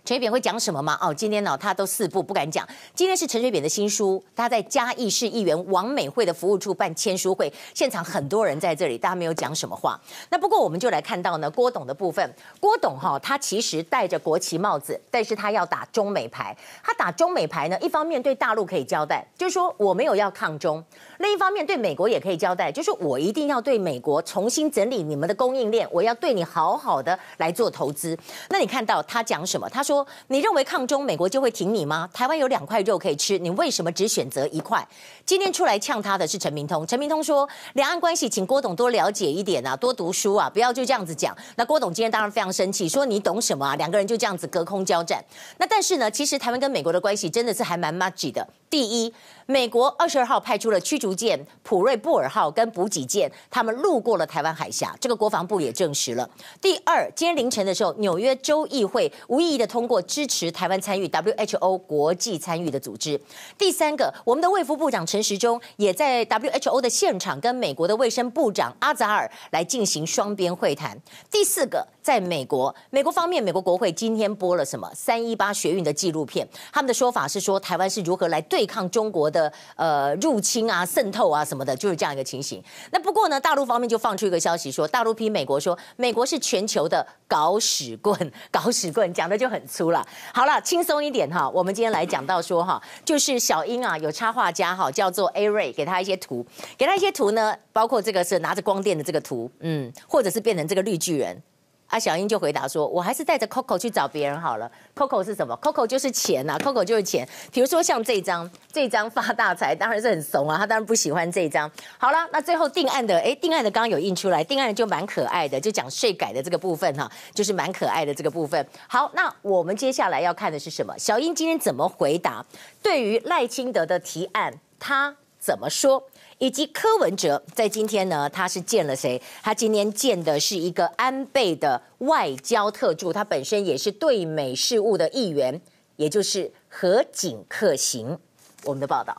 [0.04, 0.98] 陈水扁会讲什么吗？
[1.00, 2.68] 哦，今天呢，他都四步不敢讲。
[2.94, 9.98] 今天是陈水扁的新书，他在嘉义市议员王美惠的服务处办签书会，现场很多人在这里，大家没有讲什么话。
[10.28, 16.54] 那不过我们就来看到呢，郭董的部分，郭董哈、哦，他其实戴着国旗帽子，但是他要打中美牌。
[16.82, 20.82] 他打中美牌呢，一方面对大陆可以交代，就是说我没有要抗中；
[21.20, 28.14] 另一方面对美国也可以交代，就是我一定要对美国重新整理你们的供应链，我要对你好好的来做投资。
[28.50, 29.66] 那你看到他讲什么？
[29.66, 29.93] 他说。
[29.94, 32.10] 说你认为抗中美国就会挺你吗？
[32.12, 34.84] 台湾有两块肉可以吃，你为什么只选择一块？
[35.24, 41.36] 今天出来呛他的是陈明通，陈明通说两岸关系，请郭董多了解一点啊，多读书啊，不要就这样子讲。
[41.54, 43.76] 那郭董今天当然非常生气，说你懂什么啊？
[43.76, 45.24] 两个人就这样子隔空交战。
[45.58, 48.44] 那但是呢，其实台湾跟美国的关系真的是还蛮 matchy 的。
[48.68, 49.14] 第一，
[49.46, 56.28] 美国二十二号派出了驱逐舰普瑞布尔号跟补给舰，他们路过了台湾海峡，这个国防部也证实了。
[56.60, 63.20] 第二，今天凌晨的时候，纽约州议会无异议的通通过支持台湾参与 WHO 国际参与的组织。
[63.58, 70.98] 第三个，我们的卫福部长陈时中也在 WHO 的现场跟美国的卫生部长阿扎尔来进行双边会谈。
[71.30, 78.40] 第四个，在美国，美国方面，美国国会今天播了什么三一八学运的纪录片，他们的说法是说台湾是如何来。
[78.40, 82.62] 对抗中国的呃入侵啊、渗透啊什么的，就是这样一个情形。
[82.90, 90.06] 那不过呢，大陆方面就放出一个消息说，大陆批美国说，美国是全球的搞屎棍，搞屎棍讲的就很出了。
[90.32, 96.46] 好了，轻松一点哈，我们今天来讲到说哈，就是小英啊，有插画家哈，叫做 A Ray，给他一些图，
[96.78, 101.42] 给他一些图呢，包括这个是拿着光电的这个图，嗯，或者是变成这个绿巨人。
[101.86, 104.68] 啊，小英就回答说：“我还是带着 Coco 去找别人好了。
[104.96, 107.28] Coco 是什么？Coco 就是钱呐，Coco 就是钱。
[107.52, 111.70] 比如说像这张，这张发大财，当然是很怂啊，他当然不喜欢这张。
[111.96, 118.66] 好了，那最后定案的，哎，定案的刚刚有印出来，定案的就蛮可爱的，就讲税改的这个部分哈，就是蛮可爱的这个部分。
[118.88, 120.98] 好，那我们接下来要看的是什么？
[120.98, 122.44] 小英今天怎么回答？
[122.82, 126.02] 对于赖清德的提案，他怎么说？”
[126.38, 129.20] 以及柯文哲在今天呢，他是见了谁？
[129.42, 135.60] 他今天见的是一个安倍的外交特助，他本身也是对美事务的议员，
[135.96, 138.18] 也就是河井克行。
[138.64, 139.16] 我们的报道。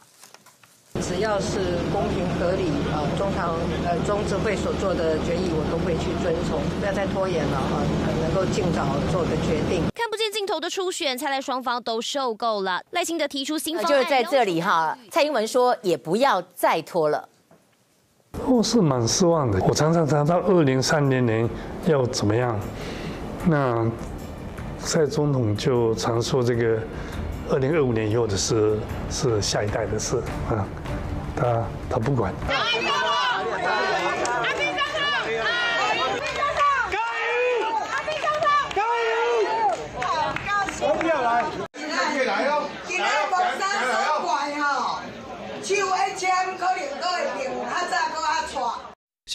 [1.01, 1.59] 只要是
[1.91, 3.53] 公平合理啊，中常
[3.86, 7.84] 呃中执会所做的决议，我都会去遵从，不要再拖延了啊，
[8.22, 9.84] 能够尽早做个决定。
[10.36, 12.81] 看不见尽头的初选，蔡赖双方都受够了。
[12.91, 14.97] 赖清德提出新方案，就是在这里哈。
[15.09, 17.29] 蔡英文说也不要再拖了。
[18.45, 19.63] 我是蛮失望的。
[19.63, 21.49] 我常常谈到二零三零年
[21.86, 22.59] 要怎么样，
[23.45, 23.89] 那
[24.79, 26.79] 蔡总统就常说这个
[27.49, 28.77] 二零二五年以后的事
[29.09, 30.67] 是下一代的事啊。
[31.36, 32.33] 他他不管。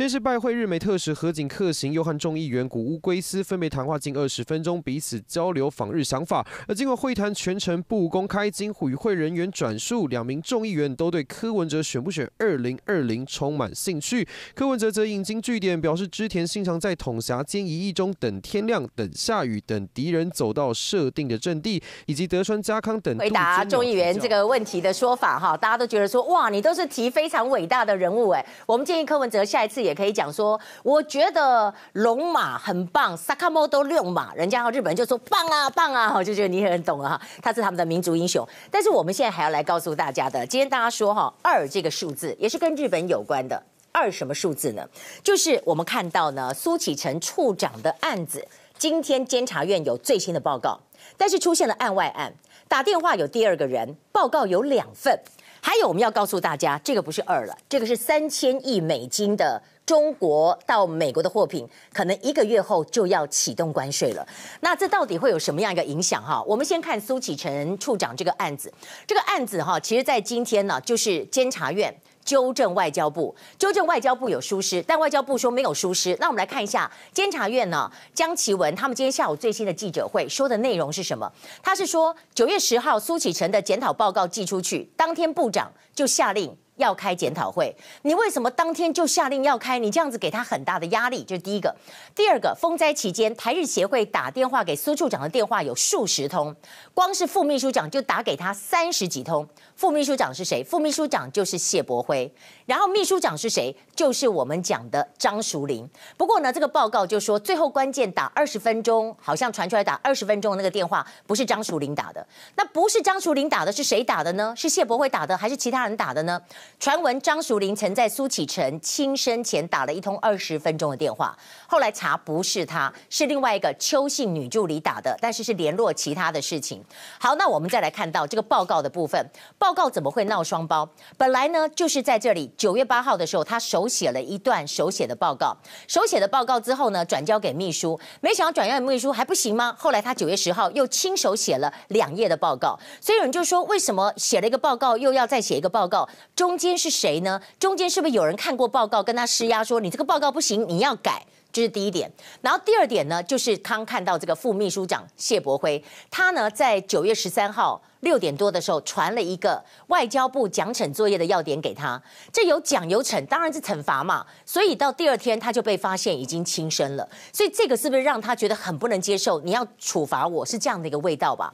[0.01, 6.43] 先是拜会日美特使河井克行，又和众议员谷乌圭斯分别谈话近二十分钟，彼此交流访日想法。
[6.67, 14.27] 而经过会谈全程不公开，经与会人员转述，两名众议员都对柯文哲选不选二零二零充满兴趣。
[14.55, 23.19] 柯文哲则引经据典，表示织田信长在统辖间一役中等天亮、等下雨、等敌人走到设定的阵地，以及德川家康等。
[23.19, 29.90] 回答众议员这个问题的说法，哈，大家都觉得说，哇，你都是提非常伟大的人物，哎，我们建议柯文哲下一次也。
[29.91, 38.47] 也可以讲说，我觉得龙马很棒，Sakamoto 六马，人家日本人就说棒啊棒啊，我就觉得你很懂了哈，他是他们的民族英雄。
[38.71, 43.61] 但是我们现在还要来告诉大家的，今天大家说哈，二这个数字也是跟日本有关的，
[43.91, 44.89] 二什么数字呢？
[45.25, 48.47] 就是我们看到呢，苏启诚处长的案子，
[48.79, 50.79] 今天监察院有最新的报告，
[51.17, 52.33] 但是出现了案外案，
[52.69, 55.19] 打电话有第二个人，报告有两份，
[55.61, 59.61] 还有我们要告诉大家，这个不是二了，这个是三千亿美金的。
[59.91, 64.25] 中国到美国的货品，可能一个月后就要启动关税了。
[64.61, 66.23] 那这到底会有什么样一个影响？
[66.23, 68.73] 哈，我们先看苏启成处长这个案子。
[69.05, 71.93] 这个案子哈，其实在今天呢，就是监察院
[72.25, 76.17] 纠正外交部，纠正外交部有疏失，但外交部说没有疏失。
[76.21, 81.29] 那我们来看一下监察院呢，江启文他们今天下午最新的记者会说的内容是什么？
[81.65, 86.57] 他是说九月十号苏启成的检讨报告寄出去，当天部长就下令。
[86.81, 87.73] 要开检讨会？
[88.03, 89.79] 你为什么当天就下令要开？
[89.79, 91.77] 你这样子给他很大的压力，这是第一个。
[92.15, 96.57] 第二个，风灾期间，台日协会打电话给苏处长的电话有数十通，
[96.93, 99.47] 光是副秘书长就打给他三十几通。
[99.77, 100.65] 副秘书长是谁？
[100.65, 102.31] 副秘书长就是谢伯辉。
[102.67, 103.75] 然后秘书长是谁？
[103.95, 105.89] 就是我们讲的张淑玲。
[106.17, 112.27] 不过呢，这个报告就说最后关键打二十分钟，好像传出来打二十分钟的那个电话不是张淑玲打的。
[112.57, 114.55] 那不是张淑玲打的，是谁打的呢？
[114.57, 116.41] 是谢伯辉打的，还是其他人打的呢？
[116.79, 126.83] 传闻张淑玲曾在苏启成轻生前打了一通二十分钟的电话，后来查不是他，是另外一个邱姓女助理打的，但是是联络其他的事情。
[127.19, 129.31] 好，那我们再来看到这个报告的部分。
[129.59, 130.89] 报告怎么会闹双包？
[131.19, 135.55] 本来呢，就是在这里九月八号的时候，他手写了一段手写的报告，
[135.87, 139.77] 手写的报告之后呢，转交给秘书，没想到转交给秘书还不行吗？
[139.79, 146.09] 后来他九月十号又亲手写了两页的报告，所以有人就说，为什么写了一个报告又要再写一个报告？
[146.35, 147.41] 中间是谁呢？
[147.59, 151.25] 中间是不是有人看过报告跟他施压，说你这个报告不行，你要改？
[151.53, 152.09] 这是第一点，
[152.43, 162.01] 然后第二点呢，就是刚看到这个副秘书长谢伯辉，他呢在九月十三号六点多的时候传了一个外交部奖惩作业的要点给他，
[162.33, 169.41] 这有奖有惩，当然是惩罚嘛，所以到第二天他就被发现已经轻生了，所以这个是不是让他觉得很不能接受？
[169.41, 171.53] 你要处罚我是这样的一个味道吧？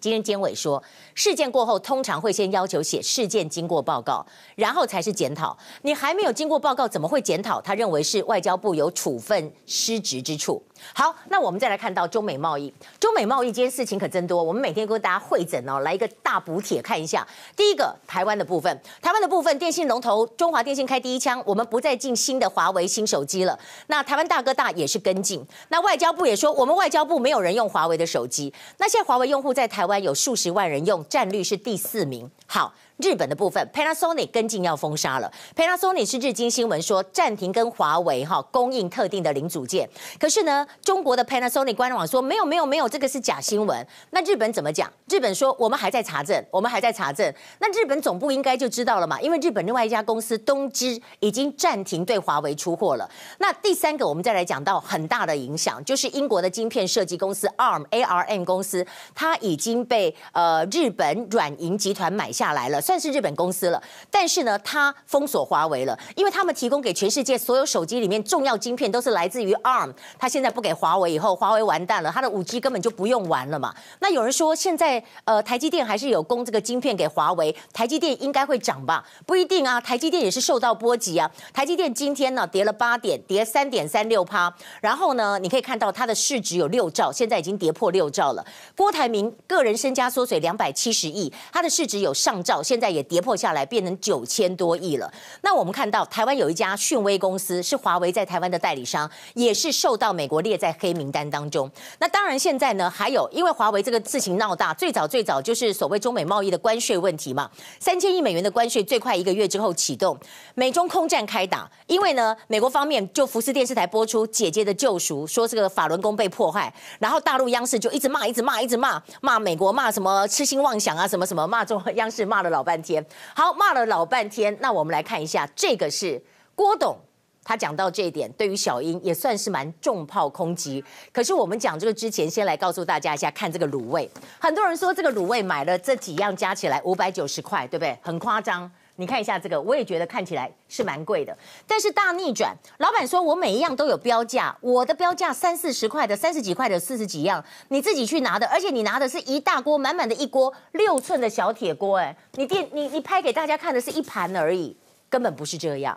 [0.00, 0.82] 今天监委说，
[1.14, 4.24] 事件过后通常会先要求写事件经过报告，
[4.54, 5.56] 然后才是检讨。
[5.82, 7.60] 你还没有经过报告，怎么会检讨？
[7.60, 10.62] 他认为是外交部有处分失职之处。
[10.94, 12.72] 好，那我们再来看到中美贸易。
[12.98, 17.26] 中美贸易这件事情可真多，我们每天跟大家汇整哦，来一个大补帖看一下。
[17.56, 23.58] 第一个，台湾的部分，台湾的部分，电信龙头中华电信开第一枪，我们不再进新的华为新手机了。
[23.88, 25.44] 那台湾大哥大也是跟进。
[25.68, 28.52] 那外交部也说，我们外交部没有人用华为的手机。
[28.78, 32.30] 那现在华为用户在台湾有数十万人用，占率是第四名。
[32.46, 32.72] 好。
[32.98, 35.32] 日本的部分，Panasonic 跟进要封杀了。
[35.54, 39.88] Panasonic 是日经新闻说暂停跟华为哈供应特定的零组件。
[40.18, 43.86] 可是呢，中国的 Panasonic 官网说没有没有没有，这个是假新闻。
[44.10, 44.92] 那日本怎么讲？
[45.08, 47.32] 日本说我们还在查证，我们还在查证。
[47.60, 49.20] 那日本总部应该就知道了嘛？
[49.20, 53.08] 因为日本另外一家公司东芝已经暂停对华为出货了。
[53.38, 58.84] 那第三个，我们再来讲到很大的影响，就是英国的晶片设计公司 ARM ARM 公司，
[59.14, 62.80] 它已经被呃日本软银集团买下来了。
[62.88, 73.74] 算是日本公司了，但是呢，它封锁华为了，因为他们提供给全世界所有手机里面重要晶片都是来自于 ARM，它现在不给华为以后，华为完蛋了，它的五 G 根本就不用玩了嘛。
[74.00, 79.04] 那有人说现在呃台积电还是有供这个晶片给华为，台积电应该会涨吧？
[79.26, 81.30] 不一定啊，台积电也是受到波及啊。
[81.52, 88.42] 台积电今天呢跌了八点，跌三点三六趴，然后呢你可以看到它的市值有六兆，现在已经跌破六兆了。
[88.74, 95.12] 郭台铭个人身家缩水两百七十亿，他的市值有上兆，现现在也跌破下来，变成九千多亿了。
[95.40, 101.68] 那我们看到台湾有一家讯威公司，是华为在台湾的代理商，也是受到美国列在黑名单当中。
[101.98, 107.50] 那当然现在呢，还有因为华为这个事情闹大，最早最早就是所谓中美贸易的关税问题嘛，
[107.80, 110.16] 三千亿美元的关税最快一个月之后启动，
[110.54, 111.68] 美中空战开打。
[111.88, 122.67] 因为呢，美国方面就福斯电视台播出《姐姐的救赎》，说这个法轮功被破坏，然后大陆央视就一直骂，一直骂，一直骂，骂美国，骂什么痴心妄想啊，什么什么，骂中央视骂了老。
[122.68, 123.02] 半天，
[123.34, 126.22] 好，骂了老半天，那我们来看一下，这个是
[126.54, 126.98] 郭董，
[127.42, 130.84] 他讲到这一点，对于小英也算是蛮重炮空击。
[131.10, 137.98] 可是我们讲这个之前，先来告诉大家一下，看这个卤味，很多人说这个卤味买了这几样加起来五百九十块，对不对？
[138.02, 138.70] 很夸张。
[139.00, 141.36] 你看一下这个，我也觉得看起来是蛮贵的。
[141.68, 154.76] 但是大逆转，老板说我每一样都有标价，我的标价三四十块的，三十几块的，四十几样，你自己去拿的，而且你拿的是一大锅，满满的一锅六寸的小铁锅，哎，你电你你拍给大家看的是一盘而已，
[155.08, 155.96] 根本不是这样。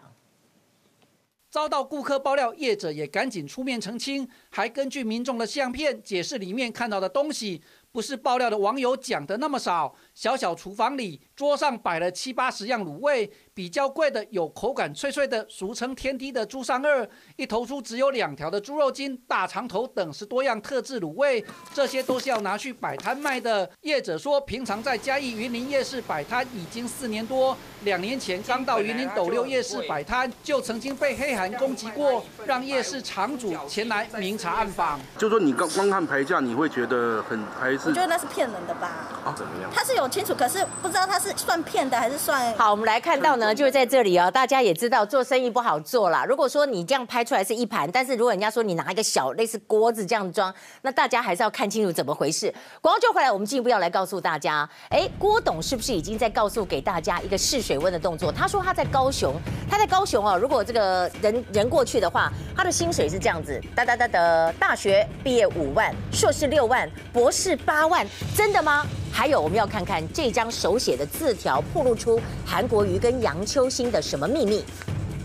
[1.49, 7.63] 遭到顾客爆料，业者也赶紧出面澄清，还根据民众的相片解释里面看到的东西。
[7.93, 23.67] 不是爆料的网友讲的那么少，小小厨房里，桌上摆了七八十样卤味，比较贵的有口感脆脆的，俗称天梯的猪上二，一头猪只有两条的猪肉筋，大肠头等十多样特制卤味，这些都是要拿去摆摊卖的。
[23.81, 34.99] 业者说，平常在嘉义云林夜市摆摊已经四年多，两年前刚到云林斗六夜市摆摊，就曾经被黑函攻击过，让夜市场主前来明察暗访。
[35.17, 37.71] 就说你刚光看牌价，你会觉得很还？
[37.83, 38.87] 我觉得那是骗人的吧？
[39.25, 39.71] 啊，怎么样？
[39.73, 42.53] 他是有清楚，可是不知道他是是算骗的还是算？
[42.55, 46.25] 好，我们来看到呢，就是在这里哦，大家也知道做生意不好做啦。
[46.25, 52.53] 如果说你这样拍出来是一盘，但是如果人家说你拿一个小类似锅子这样装，那大家还是要看清楚怎么回事。
[52.81, 58.31] 广告就回来，我们进一步要来告诉大家，哎，郭董是不是已经在告诉给大家一个试水温的动作？
[58.31, 59.33] 他说他在高雄，
[59.69, 60.37] 他在高雄哦。
[60.37, 68.05] 如果这个人人过去的话，他的薪水是这样子，哒哒哒的，大学毕业五万，硕士六万，博士八万，
[68.35, 68.85] 真的吗？
[69.13, 74.63] 还有，我们要看看这张手写的字条，透露出韩国瑜跟杨秋兴的什么秘密？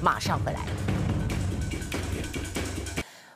[0.03, 0.61] 马上回来。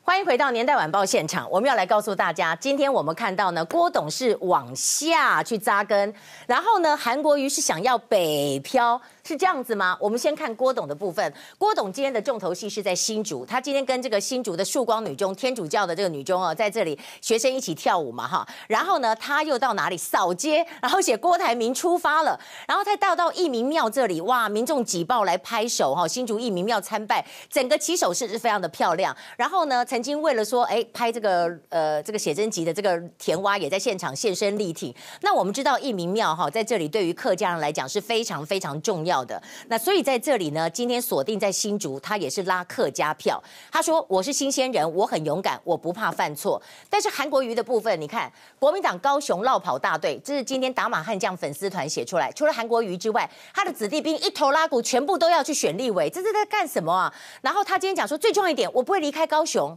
[0.02, 6.12] 欢迎回到年代晚报现场，我们要来告诉大家，今天我们看到呢，郭董是往下去扎根，
[6.46, 9.00] 然后呢，韩国瑜是想要北漂。
[9.30, 9.96] 是这样子吗？
[10.00, 11.32] 我们先看郭董的部分。
[11.56, 18.44] 郭董今天的重头戏是在新竹，他今天跟这个新竹的曙光女中天主教的这个女中哦，在这里学生一起跳舞嘛哈。
[18.66, 26.08] 然后呢，他又到哪里扫街，然后写郭台铭出发了，然后他到到义民庙这里，哇，民众挤爆来拍手哈。
[26.08, 29.16] 新竹义民庙参拜，整个起手式是非常的漂亮。
[29.36, 34.92] 然后呢，曾经为了说，哎，拍这个呃这个写真集的这个田蛙也在现场现身力挺。
[35.20, 39.42] 那我们知道义民庙哈，在这里对于客家人来讲是非常非常重要的。
[39.68, 43.42] 那所以在这里呢，今天锁定在新竹，他也是拉客家票。
[43.70, 52.30] 他说：“我是新鲜人，我很勇敢，我不怕犯错。”但是韩国瑜的部分，你看国民党高雄落跑大队，这是今天打马悍将粉丝团写出来。
[52.32, 57.14] 除了韩国瑜之外，他的子弟兵一头拉鼓，全部都要去选立委，这是在干什么啊？
[57.42, 59.76] 然后他今天讲说，最重要一点，我不会离开高雄。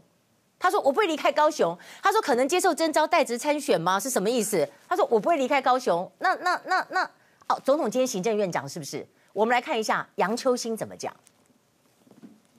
[0.60, 4.00] 他说：“我不会离开高雄。”他说：“可能接受征召代职参选吗？
[4.00, 7.04] 是什么意思？”他说：“我不会离开高雄。”那那那那
[7.50, 9.06] 哦，总统今天行政院长是不是？
[9.34, 11.12] 我们来看一下杨秋兴怎么讲。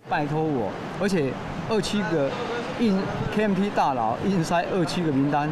[0.08, 1.32] 拜托我，而且
[1.70, 2.28] 二七个
[2.80, 3.00] 硬
[3.32, 5.48] KMT 大佬硬塞二七个名单，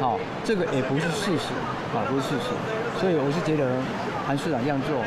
[0.00, 1.54] 好，这个也不是事实，
[1.94, 2.50] 啊，不是事实。
[2.98, 3.80] 所以我是觉得
[4.26, 4.98] 韩市长这样做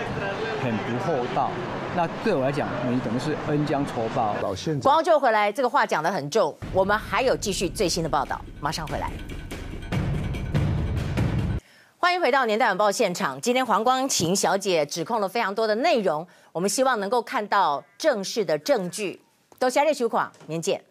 [0.63, 1.51] 很不厚道。
[1.97, 4.37] 那对我来讲，你等于是恩将仇报。
[4.41, 6.55] 老县长，广告就回来，这个话讲得很重。
[6.71, 9.11] 我们还有继续最新的报道，马上回来。
[12.07, 13.39] 欢迎回到年代晚报现场。
[13.41, 19.21] 今天黄光琴小姐指控了非常多的内容，我们希望能够看到正式的证据。
[19.59, 20.86] 多谢列取款，明天见。